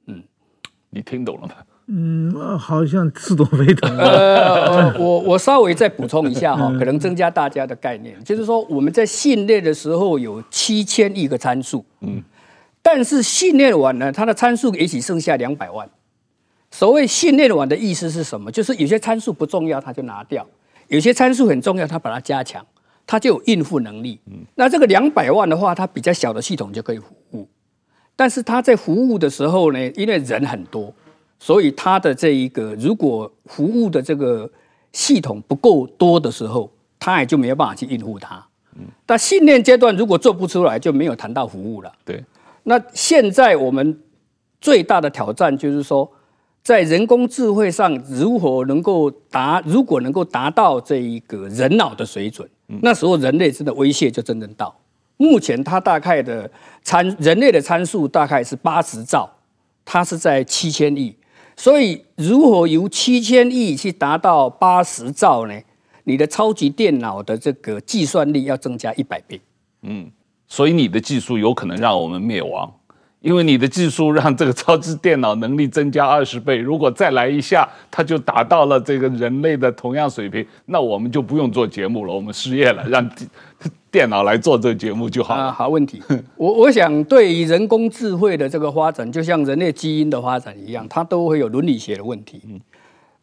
[0.08, 0.24] 嗯，
[0.90, 1.54] 你听懂了吗？
[1.88, 3.96] 嗯，好像似懂非懂。
[3.96, 12.24] 呃，我我稍微再补充一下哈，可能增加大家的概念，就是说我们在训练的时候有七千亿个参数，嗯，
[12.82, 15.88] 但是训练完呢，它的参数也许剩下两百万。
[16.72, 18.52] 所谓训练完的意思是什么？
[18.52, 20.44] 就是有些参数不重要，它就拿掉；
[20.88, 22.66] 有些参数很重要，它把它加强，
[23.06, 24.20] 它就有应付能力。
[24.26, 27.48] 嗯，那这个两百万的话，它比较小的系统就可以服务，
[28.16, 30.92] 但是它在服务的时候呢，因为人很多。
[31.40, 34.50] 所以它的这一个，如果服务的这个
[34.92, 38.44] 系统不够多的时候，它也就没有办法去应付它。
[38.78, 41.92] 嗯，但训练阶段如果做不出来，就没有谈到服务了。
[42.04, 42.24] 对。
[42.64, 44.00] 那现在我们
[44.60, 46.12] 最大的挑战就是说，
[46.64, 52.50] 在人工智慧上如何能够达，如果能够达到这一个人脑的水准，
[52.82, 54.76] 那时候人类真的威胁就真正到。
[55.18, 56.50] 目前它大概的
[56.82, 59.30] 参人类的参数大概是八十兆，
[59.86, 61.16] 它是在七千亿。
[61.58, 65.60] 所以，如何由七千亿去达到八十兆呢？
[66.04, 69.42] 你的超级电脑的这个计算力要增加一百倍。
[69.82, 70.12] 嗯，
[70.48, 72.72] 所以你的技术有可能让我们灭亡，
[73.26, 83.10] 因为你的技术让这个超级电脑能力增加二十倍，如果再来一下，它就达到了这个人类的同样水平，那我们就不用做节目了，我们失业了，让
[83.90, 85.46] 电脑来做这个节目就好了。
[85.46, 86.00] 啊，好问题。
[86.38, 92.40] 我我想，对于人工智慧的这个发展，就像人类基因的发展一样，它都会有伦理学的问题。
[92.48, 92.62] 嗯，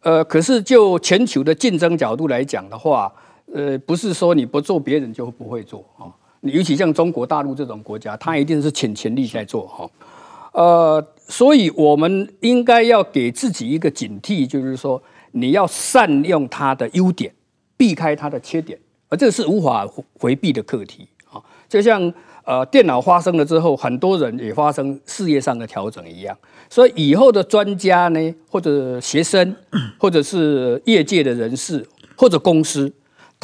[0.01, 3.13] 呃，可是就全球的竞争角度来讲的话，
[3.55, 6.11] 呃，不是说你不做，别人就不会做啊。
[6.43, 9.91] 尤其像中国大陆这种国家，它一定是倾全力在做哈。
[10.53, 15.01] 呃，所以我们应该要给自己一个警惕，就是说
[15.31, 17.33] 你要善用它的优点，
[17.77, 18.79] 避开它的缺点，
[19.09, 21.41] 而这是无法回避的课题啊。
[21.69, 22.13] 就像
[22.45, 26.37] 呃电脑发生了之后，很多人也发生事业上的调整一样。
[26.69, 29.55] 所以以后的专家呢，或者学生，
[29.97, 32.93] 或者是业界的人士，或者公司。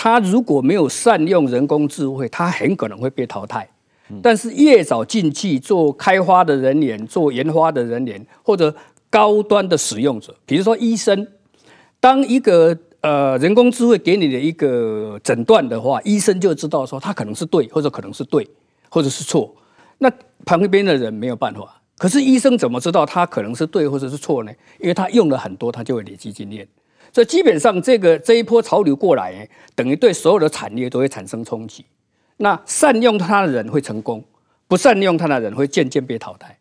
[0.00, 3.68] 他如果没有善用人工智慧，他很可能会被淘汰。
[4.22, 8.72] 但是越早进去做开发的人员、做研发的人员，或者
[9.10, 11.26] 高端的使用者，比如说医生，
[11.98, 18.48] 当一个呃人工智慧给你的一个诊断的话，医生就知道说他可能是对，或者可能是对，
[18.88, 19.52] 或者是错。
[19.98, 20.08] 那
[20.46, 21.82] 旁边的人没有办法。
[21.98, 24.52] 可是医生怎么知道他可能是对或者是错呢？
[24.78, 26.68] 因为他用了很多，他就会累积经验。
[27.12, 31.84] 所以基本上，这个这一波潮流过来，等于对所有的产业都会产生冲击。
[32.36, 34.24] 那善用它的人会成功，
[34.68, 36.56] 不善用它的人会渐渐被淘汰。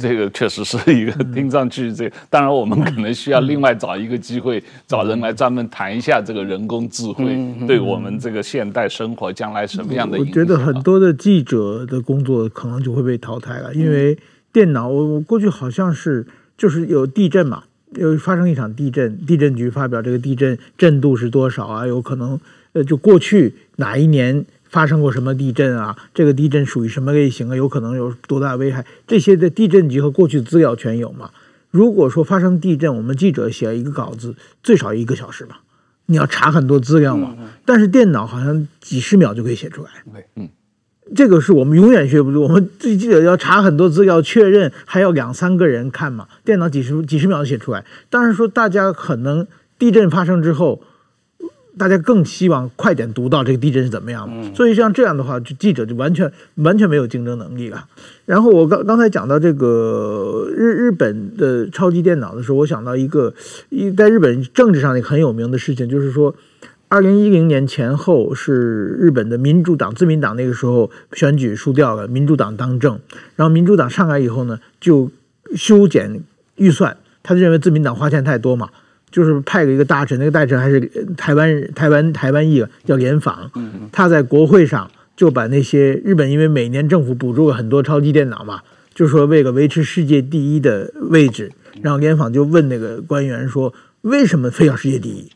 [0.00, 10.32] 这个确实是一个听上去这个，当然我们可能需要另外找一个机会，找人来专门谈一下这个人工智慧对我们这个现代生活将来什么样的影响。
[10.32, 14.18] 我觉得很多的记者的工作可能就会被淘汰了，因为
[14.52, 16.26] 电脑，我过去好像是
[16.58, 17.62] 就是有地震嘛。
[17.96, 21.86] 又发生一场地震，地震局发表这个地震震度是多少啊？
[21.86, 22.40] 有可能，
[22.72, 25.96] 呃，就过去哪一年发生过什么地震啊？
[26.14, 27.56] 这个地震属于什么类型啊？
[27.56, 28.86] 有可能有多大危害？
[29.06, 31.30] 这些的地震局和过去的资料全有嘛？
[31.70, 35.62] 如果说发生地震，我们记者写一个稿子，最少一个小时吧，
[36.06, 37.36] 你要查很多资料嘛。
[37.64, 39.90] 但是电脑好像几十秒就可以写出来。
[40.12, 40.48] 对，嗯。
[41.14, 46.28] 这个是我们永远学不住，我们记者要查很多资料确认，还要两三个人看嘛。
[46.44, 47.84] 电脑几十几十秒就写出来。
[48.08, 49.46] 当然说大家可能
[49.76, 50.82] 地震发生之后，
[51.76, 54.54] 大家更希望快点读到这个地震是怎么样的。
[54.54, 57.86] 所以像这样的话，就记者就完全完全没有竞争能力了。
[58.24, 63.34] 然后我刚刚才讲到这个日日本的超级电脑的时候，我想到一个
[63.70, 66.34] 一在日本政治上一个很有名的事情，就是说。
[66.90, 72.98] 二零一零年前后是日本的民主党、自民党那个时候选举输掉了，民主党当政。
[73.36, 75.08] 然后民主党上来以后呢，就
[75.54, 76.20] 修剪
[76.56, 78.70] 预算，他就认为自民党花钱太多嘛，
[79.08, 80.80] 就是派了一个大臣，那个大臣还是
[81.16, 83.52] 台湾台湾台湾裔，叫联访。
[83.92, 95.30] 他在国会上就把那些日本，因为每年政府补助了很多超级电脑嘛，就说为了维持世界第一的位置，然后联访就问那个官员说，为什么非要世界第一？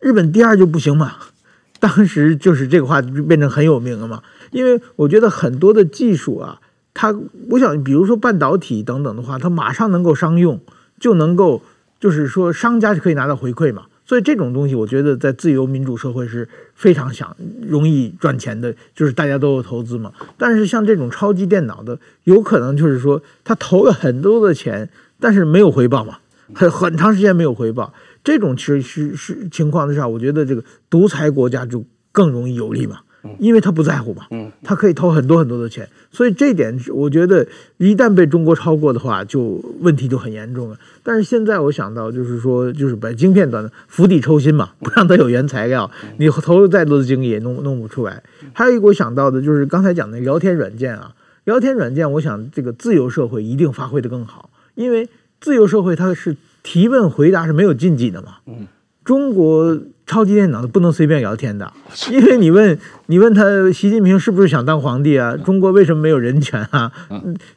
[0.00, 1.14] 日本第二就不行嘛？
[1.80, 4.22] 当时就是这个话就变成很有名了嘛。
[4.50, 6.60] 因为我觉得很多的技术啊，
[6.94, 7.14] 它
[7.50, 10.60] 我想，比如说半导体等等的话，它马上能够商用，
[10.98, 11.62] 就能够
[12.00, 13.84] 就是说商家就可以拿到回馈嘛。
[14.06, 20.10] 所以这种东西，我觉得在自由民主社会是非常想容易赚钱的，就是大家都有投资嘛。
[20.38, 24.88] 但是像这种超级电脑的，有可能就是说他投了很多的钱，
[25.20, 26.20] 但是没有回报嘛，
[26.54, 27.92] 很很长时间没有回报。
[28.24, 32.98] 这种其实是是情况之下，我觉得这个独裁国家就更容易有利嘛，
[33.38, 34.24] 因为他不在乎嘛，
[34.62, 40.78] 他可以投很多很多的钱，所以这点我觉得一旦被中国超过的话，就问题就很严重了。
[41.02, 48.22] 但是现在我想到就是说，就是把晶片端的釜底抽薪嘛，不让它有原材料，你投入再多的精力也弄弄不出来。
[48.52, 55.08] 还有一个我想到的就是刚才讲的聊天软件啊，聊天软件，我想这个自由社会一定发挥得更好，因为
[55.40, 56.36] 自由社会它是。
[56.68, 58.40] 提问回答是没有禁忌的嘛？
[58.46, 58.66] 嗯，
[59.02, 61.72] 中国超级电脑不能随便聊天的，
[62.12, 65.34] 因为你问你问他习近平是不是想当皇帝啊？
[65.34, 66.92] 中国为什么没有人权啊？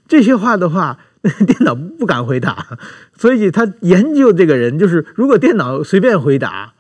[0.08, 0.97] 这些话的话，
[1.45, 2.65] 电脑不敢回答，
[3.17, 6.74] 所以他研究这个人就是，如果电脑随便回答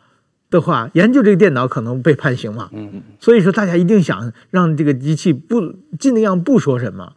[0.49, 2.69] 的话，研究这个电脑可能被判刑嘛。
[2.71, 7.11] 嗯，所以说大家一定想让这个机器不尽量不说什么。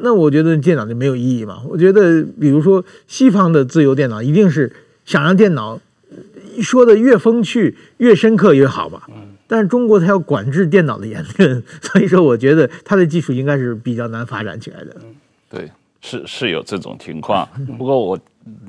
[0.00, 1.62] 那我觉得电脑就没有意义嘛。
[1.68, 4.72] 我觉得，比如说西方的自由电脑，一定是
[5.04, 5.80] 想让电脑
[6.60, 9.02] 说的越风趣、越深刻越好嘛。
[9.46, 14.96] 但是中国它要管制电脑的言论， 所以说我觉得它的技术应该是比较难发展起来的。
[15.48, 17.48] 对，是是有这种情况。
[17.78, 18.18] 不过我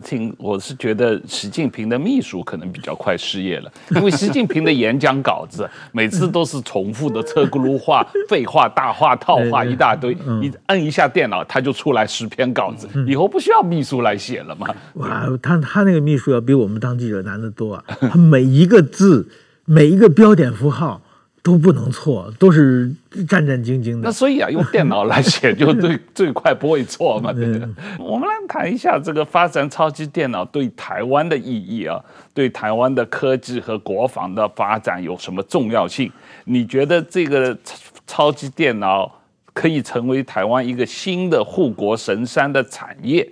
[0.04, 14.68] 听，我是觉得习近平的秘书可能比较快失业了， 因为习近平的演讲稿子 每次都是重复的车轱辘话、废话、大话、套话一大堆，你摁一下电脑，他就出来十篇稿子，以后不需要秘书来写了嘛？
[14.96, 19.28] 哇，他他那个秘书要比我们当记者难得多啊，他每一个字、
[19.66, 21.02] 每一个标点符号。
[21.42, 22.94] 都不能错，都是
[23.28, 24.02] 战战兢兢的。
[24.04, 27.32] 那所以啊，用电脑来写就最 最快不会错嘛。
[27.32, 27.68] 对不对？
[27.98, 32.00] 我们来谈一下这个发展超级电脑对台湾的意义啊，
[32.34, 36.12] 对台湾的科技和国防的发展有什么重要性？
[36.44, 37.58] 你觉得这个
[38.06, 39.10] 超级电脑
[39.54, 43.28] 可以成为台湾一个新的护国神山的产业？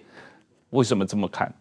[0.70, 1.54] 为什么这么看？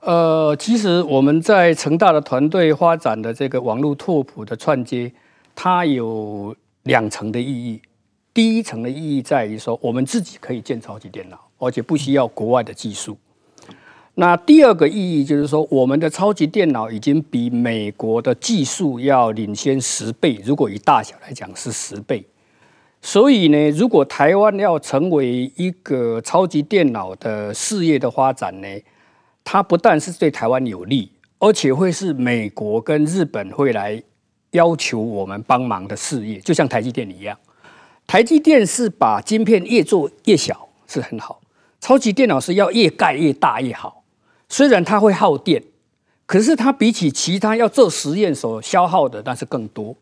[0.00, 5.10] 呃，其实我们在成大的团队发展的这个网络拓扑的串接。
[5.58, 7.80] 它有两层的意义，
[8.34, 13.16] 第一层的意义在于说，我们自己可以建超级电脑，而且不需要国外的技术。
[14.14, 22.24] 那第二个意义就是说，我们的超级电脑已经比美国的技术要领先十倍，如果以大小来讲是十倍。
[23.00, 28.68] 所以呢，如果台湾要成为一个超级电脑的事业的发展呢，
[29.42, 34.02] 它不但是对台湾有利，而且会是美国跟日本会来。
[34.56, 37.38] 要求我们帮忙的事业，就像台积电一样。
[38.06, 41.40] 台积电是把晶片越做越小，是很好。
[41.80, 44.02] 超级电脑是要越盖越大越好。
[44.48, 45.62] 虽然它会耗电，
[46.24, 49.94] 可是它比起其他要做实验所消耗的那是更多。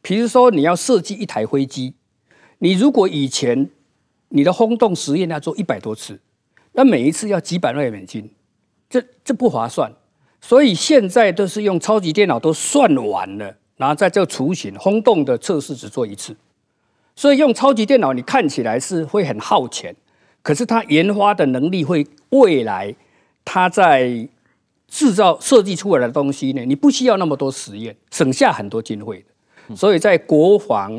[0.00, 1.94] 比如说，你要设计一台飞机，
[2.58, 3.68] 你如果以前
[4.30, 6.18] 你的轰动实验要做一百多次，
[6.72, 8.30] 那每一次要几百万美金，
[8.88, 9.92] 这这不划算。
[10.40, 13.56] 所以现在都是用超级电脑都算完了。
[13.80, 16.36] 然后在这个雏形轰动的测试只做一次，
[17.16, 19.96] 所以用超级电脑，你看起来是会很耗钱，
[20.42, 22.94] 可是它研发的能力会未来
[23.42, 24.28] 它在
[24.86, 29.74] 制造设计出来的东西呢，你不需要那么多实验，省下很多经费的。
[29.74, 30.94] 所以在国防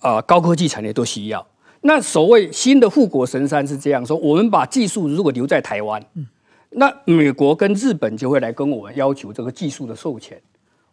[0.00, 1.46] 啊、呃、高科技产业都需要。
[1.80, 6.04] 那所谓新的护国神山是这样说：我们把技术如果留在台湾，
[6.68, 10.38] 那美国跟日本就会来跟我们要求这个技术的授权。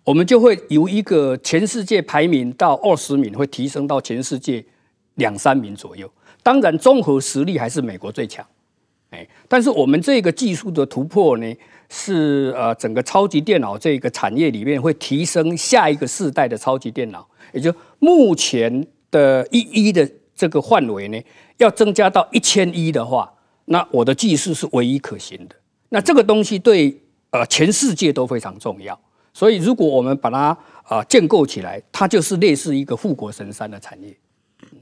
[0.08, 4.64] 我们就会由一个全世界排名到二十名，会提升到全世界
[5.16, 6.10] 两三名左右。
[6.42, 8.46] 当然，综合实力还是美国最强。
[9.10, 11.54] 哎，但是我们这个技术的突破呢，
[11.90, 21.22] 是呃整个超级电脑这个产业里面会提升下一个世代的超级电脑，也就目前的一一的这个范围呢，
[21.58, 23.30] 要增加到一千一的话，
[23.66, 25.56] 那我的技术是唯一可行的。
[25.90, 26.98] 那这个东西对
[27.32, 28.98] 呃全世界都非常重要。
[29.38, 30.48] 所以，如果我们把它
[30.82, 34.18] 啊、呃、建构起来，它就是类似一个护国神山的产业。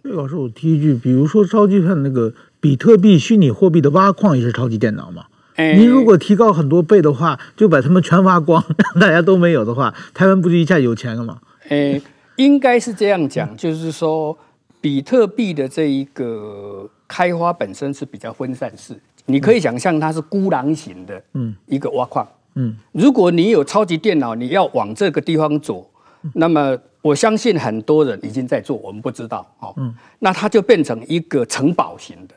[0.03, 5.25] 老师，我提一句，比如说超级看那个比特币虚拟货币的挖矿也是超级电脑嘛？
[5.57, 8.63] 您、欸、如果提高很多倍的话，就把它们全挖光，
[8.93, 11.41] 让 大家都没有的话，台湾不就一下有钱了吗？
[11.67, 12.01] 诶、欸，
[12.37, 14.37] 应该是这样讲，就是说
[14.79, 22.25] 比特币的这一个开发本身是比较分散式，你可以想象它是孤狼型的，嗯，一个挖矿。
[22.55, 25.89] 嗯，如果你有超级电脑，你要往这个地方走，
[26.33, 29.73] 那么我相信很多人已经在做，我们不知道哦。
[29.77, 32.35] 嗯，那它就变成一个城堡型的，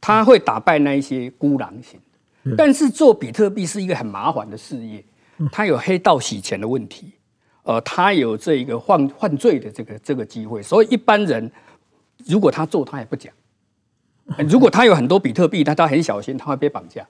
[0.00, 1.98] 它会打败那一些孤狼型。
[2.56, 5.04] 但是做比特币是一个很麻烦的事业，
[5.50, 7.12] 它有黑道洗钱的问题，
[7.62, 11.50] 呃，它有这一个犯犯罪的这个这个机会，所以一般人
[12.26, 13.32] 如果他做，他也不讲。
[14.48, 17.06] 如果他有很多比特币，他他很小心，他会被绑架。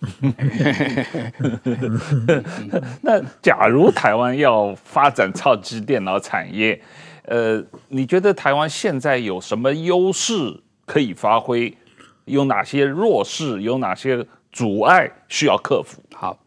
[3.02, 6.80] 那假如台湾要发展超级电脑产业，
[7.26, 11.76] 呃，你觉得台湾现在有什么优势可以发挥？
[12.24, 13.60] 有哪些弱势？
[13.60, 16.02] 有哪些阻碍需要克服？
[16.14, 16.38] 好，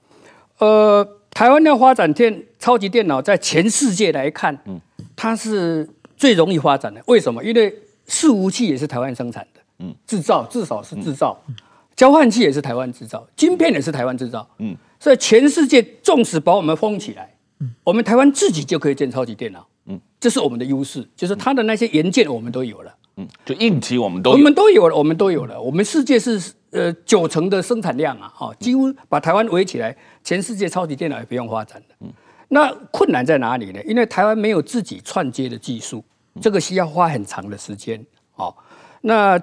[0.58, 4.82] 呃，台湾要发展电超级电脑，在全世界来看，嗯，
[5.16, 5.88] 它是
[6.18, 7.02] 最容易发展的。
[7.06, 7.44] 为什么？
[7.44, 7.72] 因为
[8.08, 11.40] 伺服器也是台湾生产的，嗯，制造至少是制造。
[11.48, 11.56] 嗯
[11.96, 14.48] 交换器也是台湾制造，晶片也是台湾制造。
[14.58, 19.68] 嗯，所以全世界纵使把我们封起来，嗯，我们台湾自己就可以建超级电脑。
[19.86, 22.96] 嗯，这是我们的优势，就是它的那些元件我们都有了。
[23.18, 25.62] 嗯，就硬体我们都有我们都有了，我们都有了。
[25.62, 31.96] 我们世界是呃九成的生产量啊，哈，几乎把台湾围起来，全世界超级电脑也不用发展了。
[32.00, 32.12] 嗯，
[32.48, 33.80] 那困难在哪里呢？
[33.84, 36.04] 因为台湾没有自己串接的技术，
[36.42, 38.04] 这个需要花很长的时间。
[38.36, 38.56] 哦，
[39.02, 39.40] 那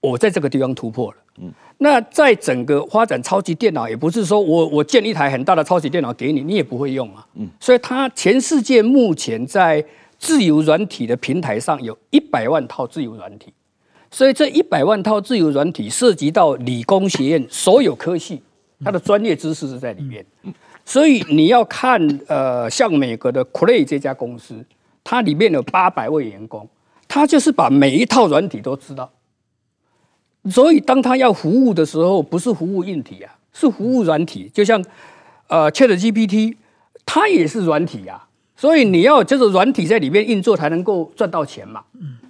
[0.00, 1.18] 我在这个地方突破了。
[1.38, 1.52] 嗯。
[1.78, 7.26] 那在整个发展超级电脑，也不是说我我建一台很大的超级电脑给你，你也不会用啊。
[7.34, 9.84] 嗯，所以它全世界目前在
[10.18, 13.52] 自由软体的平台上有一百万套自由软体，
[14.10, 18.42] 所以这一百万套自由软体涉及到理工学院所有科系，
[18.82, 20.24] 它的专业知识是在里面。
[20.86, 24.64] 所以你要看呃，像美国的 Cray 这家公司，
[25.04, 26.66] 它里面有八百位员工，
[27.06, 29.10] 他就是把每一套软体都知道。
[30.50, 34.50] 所以当他要服务的时候，不是服务硬体啊，是服务软体。
[34.54, 34.82] 就像
[35.48, 36.56] 呃 ChatGPT，
[37.04, 38.26] 它也是软体啊。
[38.56, 41.82] 所以你要就是软体在里面运作才能够赚到钱嘛。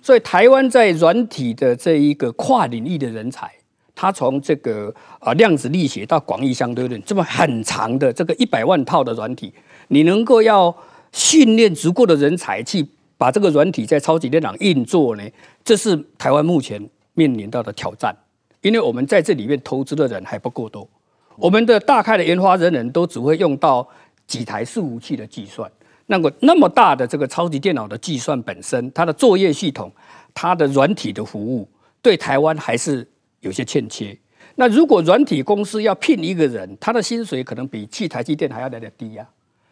[0.02, 3.48] 所以台湾在软体的这一个跨领域的人才，
[3.94, 9.52] 他从这个啊量子力学到广义相对论这么很长的这个一百万套的软体，
[9.88, 10.74] 你能够要
[11.12, 12.84] 训练足够的人才去
[13.16, 15.22] 把这个软体在超级电脑运作呢？
[15.64, 16.84] 这是台湾目前
[17.16, 18.14] 面临到的挑战，
[18.60, 20.88] 因为我们在这里面投资的人还不够多，
[21.36, 23.88] 我们的大概的研发人员都只会用到
[24.28, 25.68] 几台伺服器的计算。
[26.06, 29.90] 那个那么大的这个超级电脑的计算本身，它的作业系统，
[30.32, 31.68] 它的软体的服务，
[32.00, 33.04] 对台湾还是
[33.40, 34.16] 有些欠缺。
[34.54, 39.26] 那如果软体公司要聘一个人，他的薪水可能比去台积电还要来得低呀。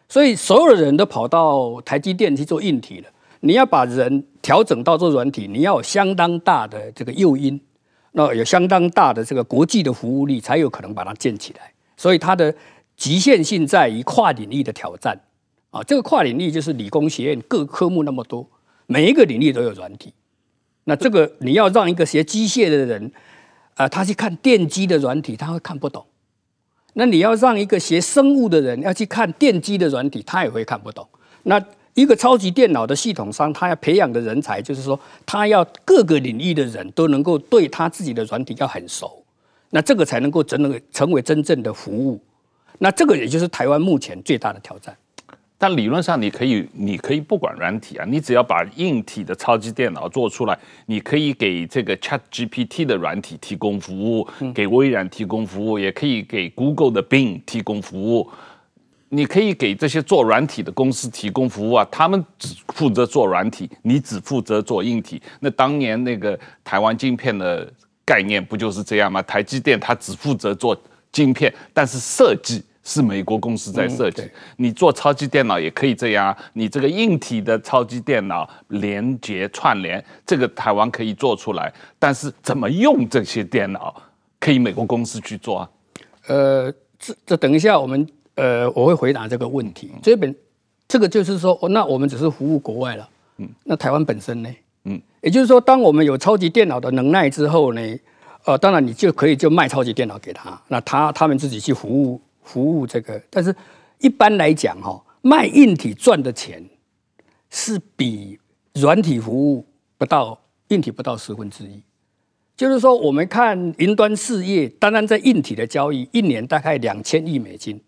[0.09, 3.09] 所以所有的人都跑到台积电去做硬体了。
[3.45, 7.61] 你要把人调整到做软体，你要有相当大的这个诱因，
[8.13, 11.71] 那有相当大的这个国际的服务力，才有可能把它建起来。
[11.95, 12.53] 所以它的
[12.97, 15.15] 极限性在于跨领域的挑战。
[15.69, 18.49] 啊，这个跨领域就是理工学院各科目那么多，
[18.87, 20.11] 每一个领域都有软体。
[20.85, 23.11] 那这个你要让一个学机械的人，
[23.75, 26.03] 啊、他去看电机的软体，他会看不懂。
[26.93, 31.07] 那你要让一个学生物的人要去看电机的软体，他也会看不懂。
[31.43, 31.63] 那
[31.95, 39.23] 一个超级电脑的系统商，他要培养的人才，就是说他要各个领域的人都能够对他自己的软体要很熟，
[39.69, 42.21] 那这个才能够真的成为真正的服务。
[42.79, 44.95] 那这个也就是台湾目前最大的挑战。
[45.57, 58.29] 但理论上，你可以，你可以不管软体啊，你只要把硬体的超级电脑做出来，你可以给这个 ChatGPT 的软体提供服务，给微软提供服务，也可以给 Google 的 Bing 提供服务。
[59.15, 65.21] 你可以给这些做软体的公司提供服务啊，他们只负责做软体，你只负责做硬体。
[65.39, 67.71] 那当年那个台湾晶片的
[68.03, 69.21] 概念不就是这样吗？
[69.21, 70.77] 台积电它只负责做
[71.11, 72.63] 晶片，但是设计。
[72.87, 76.27] 是美国公司在设计，嗯、你做超级电脑也可以这样。
[76.27, 83.99] 啊你这个硬体的超级电脑连接串联，这个台湾可以做出来，但是怎么用这些电脑，
[84.39, 85.69] 可以美国公司去做啊？
[86.27, 89.91] 呃，这这等一下我们呃我会回答这个问题。
[90.01, 90.35] 这本
[90.87, 94.49] 这个就是说，那我们只是服务国外了，嗯，那台湾本身呢？
[94.83, 97.81] 嗯，也就是说，当我们有超级电脑的能耐之后呢，
[98.45, 102.21] 呃，当然你就可以就卖超级电脑给他，那他他们自己去服务。
[102.47, 103.53] 服务这个，但是
[103.97, 106.63] 一般来讲，哈，卖硬体赚的钱
[107.49, 108.37] 是比
[108.75, 109.65] 软体服务
[109.97, 111.81] 不到硬体不到十分之一。
[112.55, 117.81] 就是说，我们看云端事业，单单在硬体的交易，一年大概两千亿美金。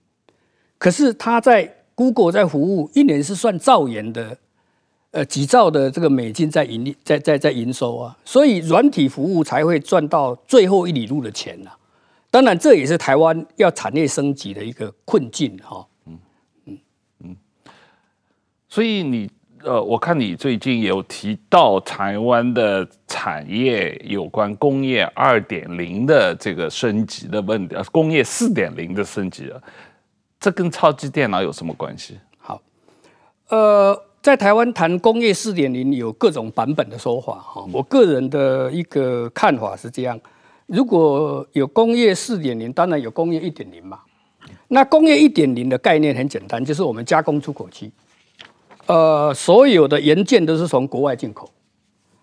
[0.77, 4.37] 可是他在 Google 在服务，一年是算兆元的，
[5.11, 8.17] 呃，几兆的这个美金在盈利，在在在营收啊。
[8.23, 11.77] 所以软体服务才会赚到最后一里路的钱呐、啊。
[12.29, 15.87] 当然，这也是台湾要产业升级的一个困境哈。
[16.05, 16.19] 嗯
[16.65, 16.77] 嗯
[17.23, 17.35] 嗯。
[18.69, 19.31] 所以你
[19.63, 29.59] 呃，我看你最近有提到台湾的产业有关工业二点零的这个升级的问题，工业四点零的升级啊，
[30.39, 32.17] 这跟超级电脑有什么关系？
[32.37, 32.61] 好，
[33.49, 37.65] 呃，在台湾谈工业四点零有各种版本的说法哈。
[37.71, 40.19] 我个人的一个看法是这样。
[40.65, 44.01] 如果有工业四点零，当然有工业一点零嘛。
[44.69, 47.91] 那工业一点零的概念很简单，就是我们加工出口区，
[48.85, 51.49] 呃，所有的元件都是从国外进口，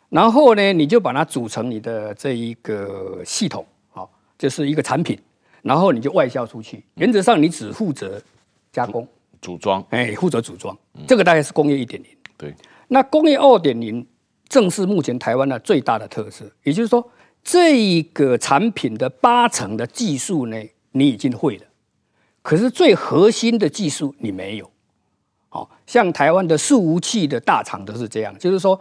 [0.08, 5.18] 然后呢，你就把它组成你的这一个系统，好，就是一个产品，
[5.64, 6.84] 然后你就外销出去。
[6.94, 8.22] 原则上你只负责
[8.70, 9.04] 加工、
[9.42, 12.08] 组装，哎，负责组装，这个大概是工业一点零。
[12.38, 12.54] 对，
[12.86, 14.06] 那工业二点零
[14.48, 17.04] 正是目前台湾的最大的特色，也就是说。
[17.46, 20.56] 这一个产品的八成的技术呢，
[20.92, 21.66] 你已经会了，
[22.40, 24.70] 可是最核心的技术你没有。
[25.50, 28.80] 好，像台湾的伺服器的大厂都是这样，就是说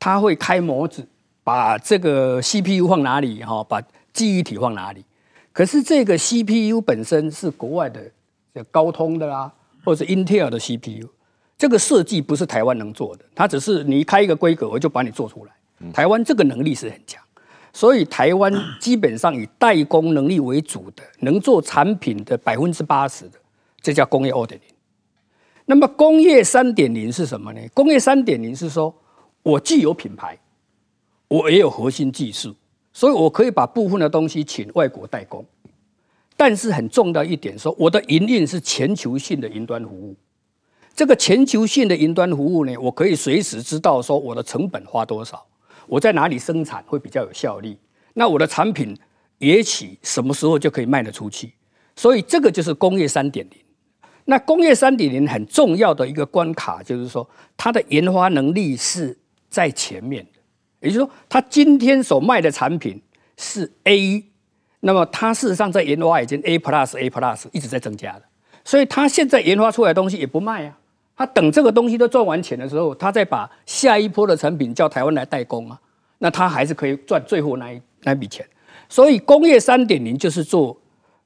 [0.00, 1.06] 他会开模子，
[1.44, 3.80] 把这个 CPU 放哪里，哈，把
[4.12, 5.04] 记忆体放哪里。
[5.52, 8.00] 可是这个 CPU 本身是国外的，
[8.70, 9.52] 高通的啦，
[9.84, 11.08] 或者是 Intel 的 CPU，
[11.58, 15.52] 这个设计不是台湾能做的，它只是你开一个规格，我就把你做出来。
[15.92, 17.22] 台湾这个能力是很强。
[17.74, 23.38] 所以台湾基本上以代工能力为主的，能做产品的百分之八十的，
[23.80, 24.74] 这叫工业二点零。
[25.64, 27.60] 那么工业三点零是什么呢？
[27.72, 28.94] 工业三点零是说，
[29.42, 30.38] 我既有品牌，
[31.28, 32.54] 我也有核心技术，
[32.92, 35.44] 所以我可以把部分的东西请外国代工。
[36.36, 40.16] 但是很重要一点说，我的营运是全球性的云端服务。
[40.94, 45.46] 这个全球性的云端服务呢，我可以随时知道说我的成本花多少，
[45.86, 47.76] 我在哪里生产会比较有效率。
[48.14, 48.94] 那我的产品
[49.38, 51.52] 也许什么时候就可以卖得出去。
[51.96, 53.58] 所以这个就是工业三点零。
[54.24, 59.16] 那工业三点零很重要的一个关卡就是说，它的研发能力是
[59.48, 60.40] 在前面的。
[60.82, 63.00] 也就是说，他今天所卖的产品
[63.38, 64.24] 是 A，
[64.80, 68.22] 那么它事实上在研发已经 A plus A plus 一直在增加的。
[68.64, 70.76] 所以它现在研发出来的东西也不卖啊，
[71.16, 75.80] 它等这个东西都赚完钱的时候，它再把下一波的产品叫台湾来代工啊，
[76.18, 78.44] 那它还是可以赚最后那一那笔钱。
[78.88, 80.76] 所以工业三点零就是做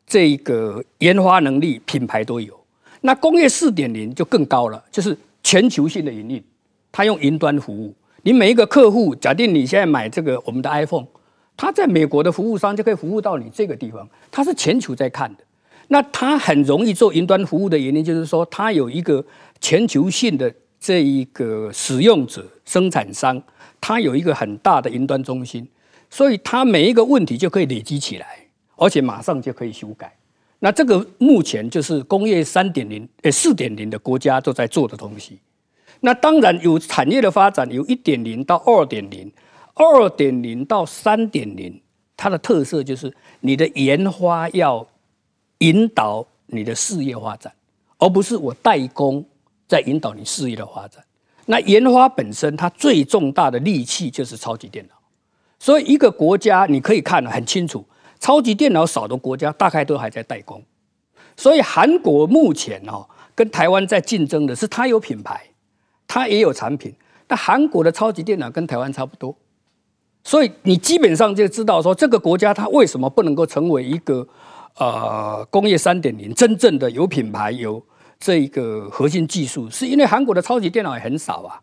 [0.07, 2.59] 这个研发能力、品牌都有。
[3.01, 6.45] 那工业四点零就更高了，就是全球性的营运，
[6.93, 7.95] 它用云端服务。
[8.27, 11.07] 你每一个客户，假定你现在买这个我们的 iPhone，
[11.57, 15.45] 他在美国的服务商就可以服务到你这个地方，它是全球在看的。
[15.87, 19.25] 那它很容易做云端服务的原因，就是说它有一个
[19.61, 23.41] 全球性的这一个使用者、生产商，
[23.81, 25.65] 它有一个很大的云端中心，
[26.11, 28.27] 所以它每一个问题就可以累积起来，
[28.75, 30.13] 而且马上就可以修改。
[30.59, 35.39] 那这个目前就是工业三点零、呃四点零的国家都在做的东西。
[36.07, 39.29] 那当然有产业的发展，有一点零到二点零，
[39.75, 41.83] 二点零到三点零，
[42.17, 44.87] 它的特色就是你的研发要。
[45.61, 47.51] 引导你的事业发展，
[47.97, 49.25] 而不是我代工
[49.67, 51.03] 在引导你事业的发展。
[51.47, 54.95] 那研发本身，它最重大的利器就是超级电脑。
[55.59, 57.83] 所以一个国家你可以看得很清楚，
[58.21, 60.63] 超级电脑少的国家大概都还在代工。
[61.39, 65.41] 所以韩国目前哦，跟台湾在竞争的是它有品牌，
[66.07, 66.95] 它也有产品。
[67.27, 69.37] 但韩国的超级电脑跟台湾差不多，
[70.23, 74.27] 所以你基本上就知道说这个国家它为什么不能够成为一个。
[74.79, 77.83] 呃，工业三点零真正的有品牌、有
[78.21, 81.59] 这一个核心技术，是因为韩国的超级电脑也很少啊，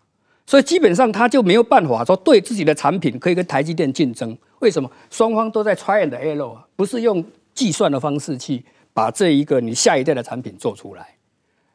[0.47, 4.35] 所以基本上他就没有办法说对自己的产品可以跟台积电竞争。
[4.61, 4.89] 为什么？
[5.11, 7.23] 双方都在 try and error 啊，不是用
[7.53, 8.65] 计算的方式去
[8.95, 11.07] 把这一个你下一代的产品做出来。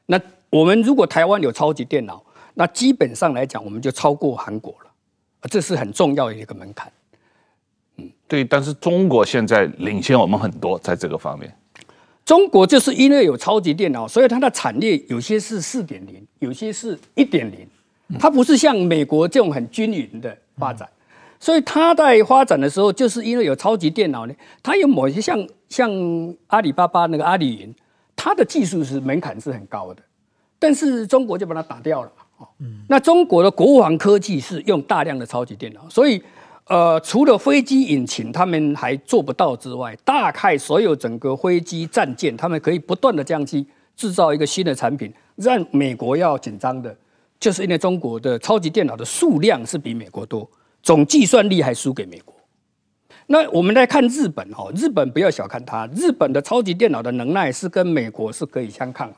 [0.07, 2.21] 那我们如果台湾有超级电脑，
[2.59, 4.91] 那基本上来讲，我们就超过韩国了，
[5.49, 6.91] 这是很重要的一个门槛。
[7.99, 11.55] 嗯对，但是中国现在领先我们很多，在这个方面。
[12.25, 17.65] 中国就是因为有超级电脑，所以它的产业有些是四点零，有些是一点零，
[18.19, 20.89] 它不是像美国这种很均匀的发展。
[21.39, 24.35] 所以它在发展的时候，就是因为有超级电脑呢，
[24.65, 25.89] 它有某些像像
[26.49, 27.73] 阿里巴巴那个阿里云，
[28.17, 30.03] 它的技术是门槛是很高的，
[30.59, 32.11] 但是中国就把它打掉了。
[32.89, 36.23] 那中国的国防科技是用大量的超级电脑，所以。
[36.71, 43.67] 呃，除了飞机引擎他们还做不到之外，大概所有整个飞机战舰，他们可以不断的这样去
[43.97, 46.95] 制造一个新的产品，让美国要紧张的，
[47.41, 50.47] 就是因为中国的超级电脑的数量是比美国多，
[50.83, 52.35] 总计算力还输给美国。
[53.29, 59.11] 那我们来看日本哦，日本不要小看它，日本的超级电脑的能耐是跟美国是可以相抗，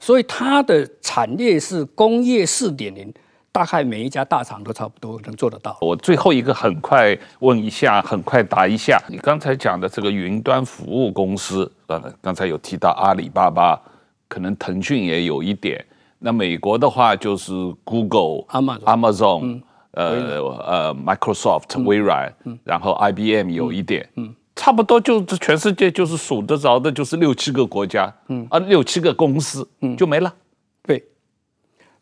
[0.00, 3.12] 所以它的产业是工业四点零。
[3.50, 5.76] 大概每一家大厂都差不多能做得到。
[5.80, 9.02] 我最后一个很快问一下，很快答一下。
[9.08, 13.80] 你刚才讲的这个云端服务公司，刚才刚才有提到阿里巴巴，
[14.28, 15.84] 可能腾讯也有一点。
[16.20, 22.32] 那美国的话就是 Google、Amazon、Amazon，呃呃 Microsoft、微软，
[22.62, 30.34] 然后 IBM 有一点，嗯，差不多就是全世界就是数得着的，就是六七个国家，嗯啊，六七个公司，嗯，就没了。
[30.82, 31.02] 对，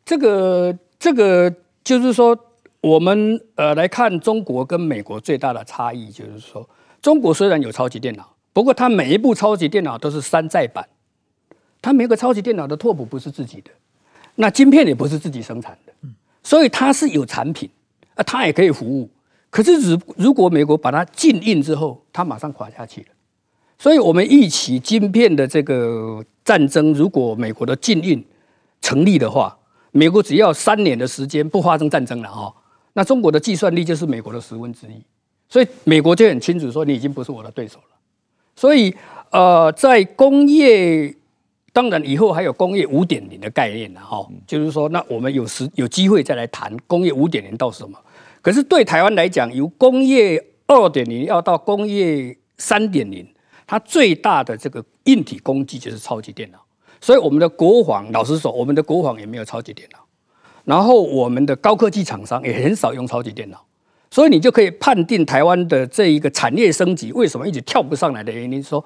[0.05, 0.77] 这个。
[0.99, 1.55] 这个
[1.85, 2.37] 就是说，
[2.81, 6.67] 我们呃来看中国跟美国最大的差异，就是说，
[7.03, 10.89] 中国虽然有超级电脑，不过它每一部超级电脑都是山寨版，
[11.83, 13.71] 它每个超级电脑的拓扑不是自己的，
[14.37, 15.93] 那晶片也不是自己生产的，
[16.43, 17.69] 所以它是有产品
[18.15, 19.11] 啊，它也可以服务。
[19.57, 23.07] 可是如如果美国把它禁运之后，它马上垮下去了。
[23.79, 28.23] 所以我们预期晶片的这个战争，如果美国的禁运
[28.83, 29.57] 成立的话，
[29.93, 32.55] 美国只要三年的时间不发生战争了哈，
[32.93, 35.03] 那中国的计算力就是美国的十分之一，
[35.49, 37.97] 所以美国就很清楚说，你已经不是我的对手了。
[38.57, 38.95] 所以
[39.31, 41.15] 呃，在工业，
[41.73, 47.99] 当然以后还有工业五点零的概念了哈，就是说，那我们有时有机会再来谈工业五点零到什么。
[48.47, 53.27] 可是对台湾来讲，由工业二点零要到工业三点零，
[53.67, 56.59] 它最大的这个硬体工具就是超级电脑。
[57.01, 59.99] 所以我们的国防，老实说，我们的国防也没有超级电脑，
[60.63, 63.61] 然后我们的高科技厂商也很少用超级电脑，
[64.13, 68.85] 所以你就可以判定台湾的这一个产业升级为什么一直跳不上来的原因，说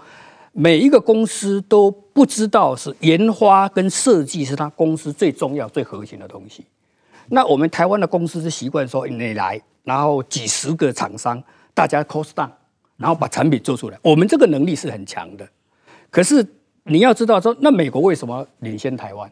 [0.53, 6.65] 每一个公司都不知道是研发跟设计是他公司最重要、最核心的东西。
[7.31, 12.51] 那我们台湾的公司是习惯说你来，然后几十个厂商，大家 cost down，
[12.97, 13.99] 然后把产品做出来。
[14.03, 15.49] 我们这个能力是很强的。
[16.11, 16.45] 可是
[16.83, 19.31] 你要知道说，那美国为什么领先台湾？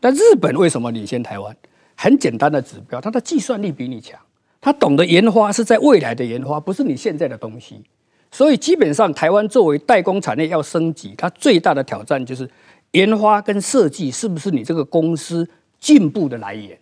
[0.00, 1.54] 但日本为什么领先台湾？
[1.94, 4.18] 很简单的指标，它的计算力比你强，
[4.60, 7.84] 它懂得研发是在未来的研发，不是你现在的东西。
[8.32, 12.50] 所以基本上，台湾作为代工产业要升级，它最大的挑战就是
[12.90, 16.76] 研发跟设计是不是你这个公司进步的来源，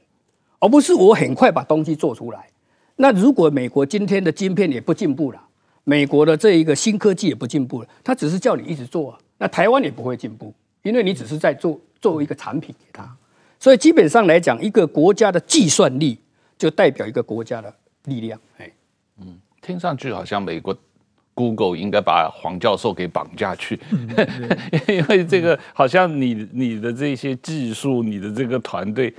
[0.62, 2.46] 而不是我很快把东西做出来。
[2.94, 5.42] 那如果美国今天的晶片也不进步了，
[5.82, 13.12] 美国的这一个新科技也不进步了，它只是叫你一直做，那台湾也不会进步，因为你只是在做做一个产品给他。
[13.58, 16.16] 所以基本上来讲，一个国家的计算力
[16.56, 18.40] 就代表一个国家的力量。
[18.58, 18.70] 哎，
[19.20, 20.76] 嗯，听上去好像美国。
[21.34, 23.80] Google 应该把黄教授给绑架去，
[24.86, 29.12] 因为这个好像你你的这些技术，你的这个团队，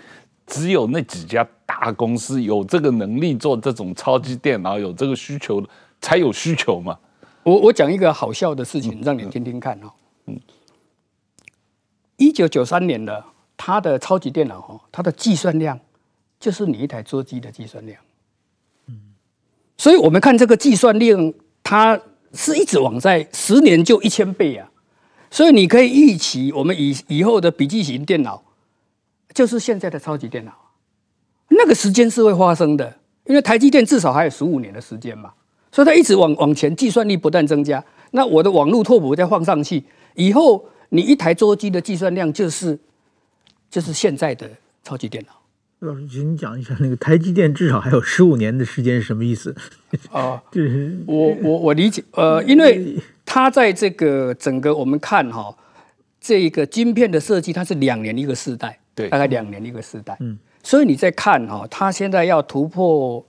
[0.46, 5.64] 只有那几家大公司有这个能力做这种超级电脑，有这个需求
[6.02, 6.98] 才有需求嘛。
[7.44, 9.94] 我我讲一个好笑的事情，让你听听看哈。
[10.28, 10.40] 嗯，
[12.18, 13.24] 一九九三年的
[13.58, 15.80] 它的超级电脑哈，它的计算量
[16.40, 18.00] 就是你一台桌机的计算量。
[18.88, 19.00] 嗯，
[19.78, 21.34] 所以我们看这个计算量。
[21.66, 21.98] 它
[22.34, 24.70] 是一直往在十年就一千倍啊，
[25.32, 28.44] 所以你可以预期，我们以以后的笔记型电脑
[29.34, 30.54] 就是现在的超级电脑，
[31.50, 35.34] 那个时间是会发生的，因为台积电至少还有十五年的时间嘛，
[35.72, 37.84] 所以它一直往往前，计算力不断增加。
[38.12, 39.84] 那我的网络拓扑再放上去，
[40.16, 42.78] 以后你一台桌机的计算量就是
[43.70, 44.50] 就是现在的
[44.84, 45.34] 超级电脑。
[45.80, 49.54] 老师，请你讲一下那个台积电至少还有十五年的时间是什么意思？
[50.12, 55.54] 啊， 就是我我我理解，呃，因为它在这个整个我们看哈，
[56.22, 63.26] 这个晶片的设计，它是两年一个世代，对，大概两年一个世代，嗯，所以你在看哈，它现在要突破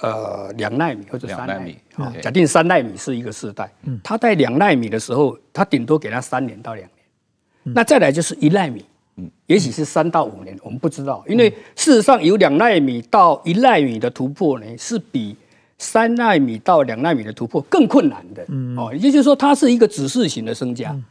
[0.00, 8.84] 呃两纳米或者三纳米，啊，假定三纳米是一个世代，嗯，它在两纳米的时候，它顶多给它三年到两年，那再来就是一纳米。
[9.16, 15.36] 嗯，也许是三到五年，我们不知道，因为事实上由两纳米到一纳米的突破呢，是比
[15.76, 18.42] 三纳米到两纳米的突破更困难的。
[18.48, 20.96] 嗯，哦，也就是说，它是一个指示型的升降。
[20.96, 21.04] 嗯、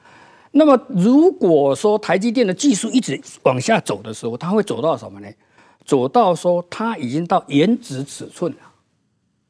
[0.52, 5.28] 那么，如果说台积电的技术一直往下走的时候，它会走到什么呢？
[5.86, 8.58] 走到说它已经到原子尺寸了。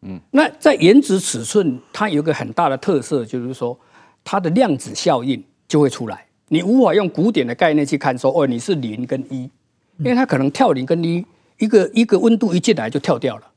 [0.04, 3.78] 嗯，那在原子尺寸，它有一个很大的特色，就是说
[4.24, 6.26] 它的量子效应就会出来。
[6.48, 9.50] 你无法用古典的概念去看，说哦，你是零跟一，
[9.98, 11.26] 因为它可能跳零跟一，
[11.58, 13.51] 一个一个温度一进来就跳掉了，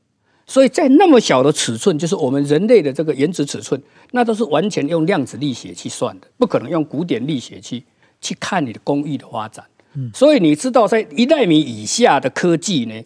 [0.47, 3.81] 所以在那么小的尺寸，就是我们人类的这个原子尺寸，
[4.11, 7.83] 那都是完全用量子力学去算的，不可能用古典力学去
[8.21, 9.65] 去看你的工艺的发展。
[9.95, 13.01] 嗯所以你知道，在一纳米以下的科技呢，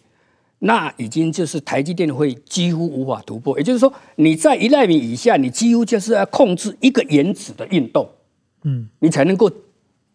[0.60, 3.58] 那已经就是台积电会几乎无法突破。
[3.58, 8.08] 也就是说，你在一纳米以下，你几乎就是要控制一个原子的运动，
[8.64, 9.50] 嗯，你才能够。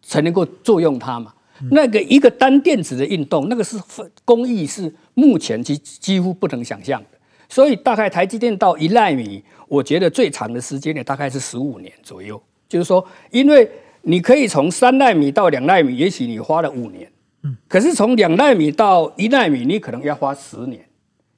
[0.08, 1.34] 才能够作用它嘛？
[1.70, 3.78] 那个一个单电子的运动，那个是
[4.24, 7.18] 工艺是目前几几乎不能想象的。
[7.48, 12.42] 所以大概台积电到一纳米，我觉得最长的时间呢，大概是十五年左右。
[12.68, 13.70] 就是说，因为
[14.02, 17.10] 你可以从三纳米到两纳米，也许你花了五年，
[17.42, 20.84] 嗯，可是从两纳米到一纳米，你可能要花十年，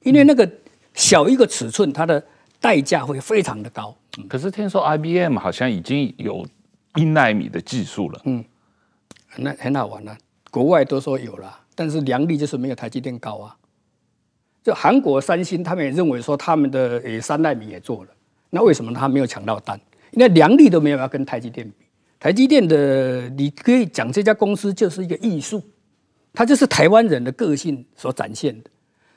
[0.01, 0.49] 因为那个
[0.95, 2.23] 小一个尺寸，它的
[2.59, 3.95] 代价会非常的高。
[4.27, 6.45] 可是听说 IBM 好像已经有
[6.95, 8.43] 一纳米的技术了，嗯。
[9.37, 10.17] 那很好玩啊，
[10.51, 13.55] 国外都说有了，但是良率就是没有台积电高啊。
[14.63, 18.11] 就韩国三星，他们也认为说他们的诶三奈米也做了，
[18.49, 19.79] 那为什么他没有抢到单？
[20.11, 21.85] 因为良率都没有要跟台积电比。
[22.19, 25.63] 台积电的你可以讲这家公司就是一个艺术，
[26.33, 28.69] 它就是台湾人的个性所展现的。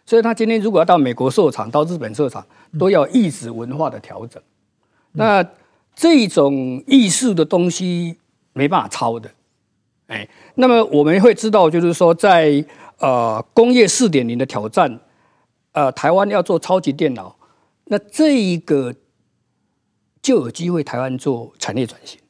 [0.06, 2.46] 所以他今天如果要到美国设厂，到日本设厂，
[2.78, 4.40] 都要意识文化的调整。
[5.12, 5.44] 那
[5.94, 8.16] 这种艺术的东西
[8.52, 9.30] 没办法抄的。
[10.12, 12.62] 哎，那么我们会知道，就是说在，
[12.98, 15.00] 呃工业四点零的挑战，
[15.72, 17.34] 呃，台湾要做超级电脑，
[17.86, 18.94] 那这一个
[20.20, 22.20] 就有机会台湾做产业转型。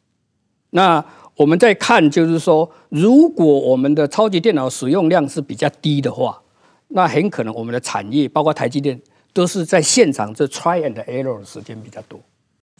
[0.70, 1.04] 那
[1.34, 6.40] 我们再看，就是说，如果我们的超级电脑使用量是比较低的话，
[6.88, 9.00] 那很可能我们的产业，包括台积电，
[9.32, 12.20] 都是在现场这 try and error 的时间比较多。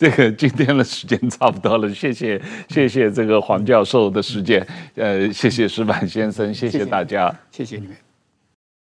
[0.02, 8.11] 这个今天的时间差不多了，谢谢谢谢这个黄教授的时间，呃，谢谢石板先生，谢谢大家，谢谢你们。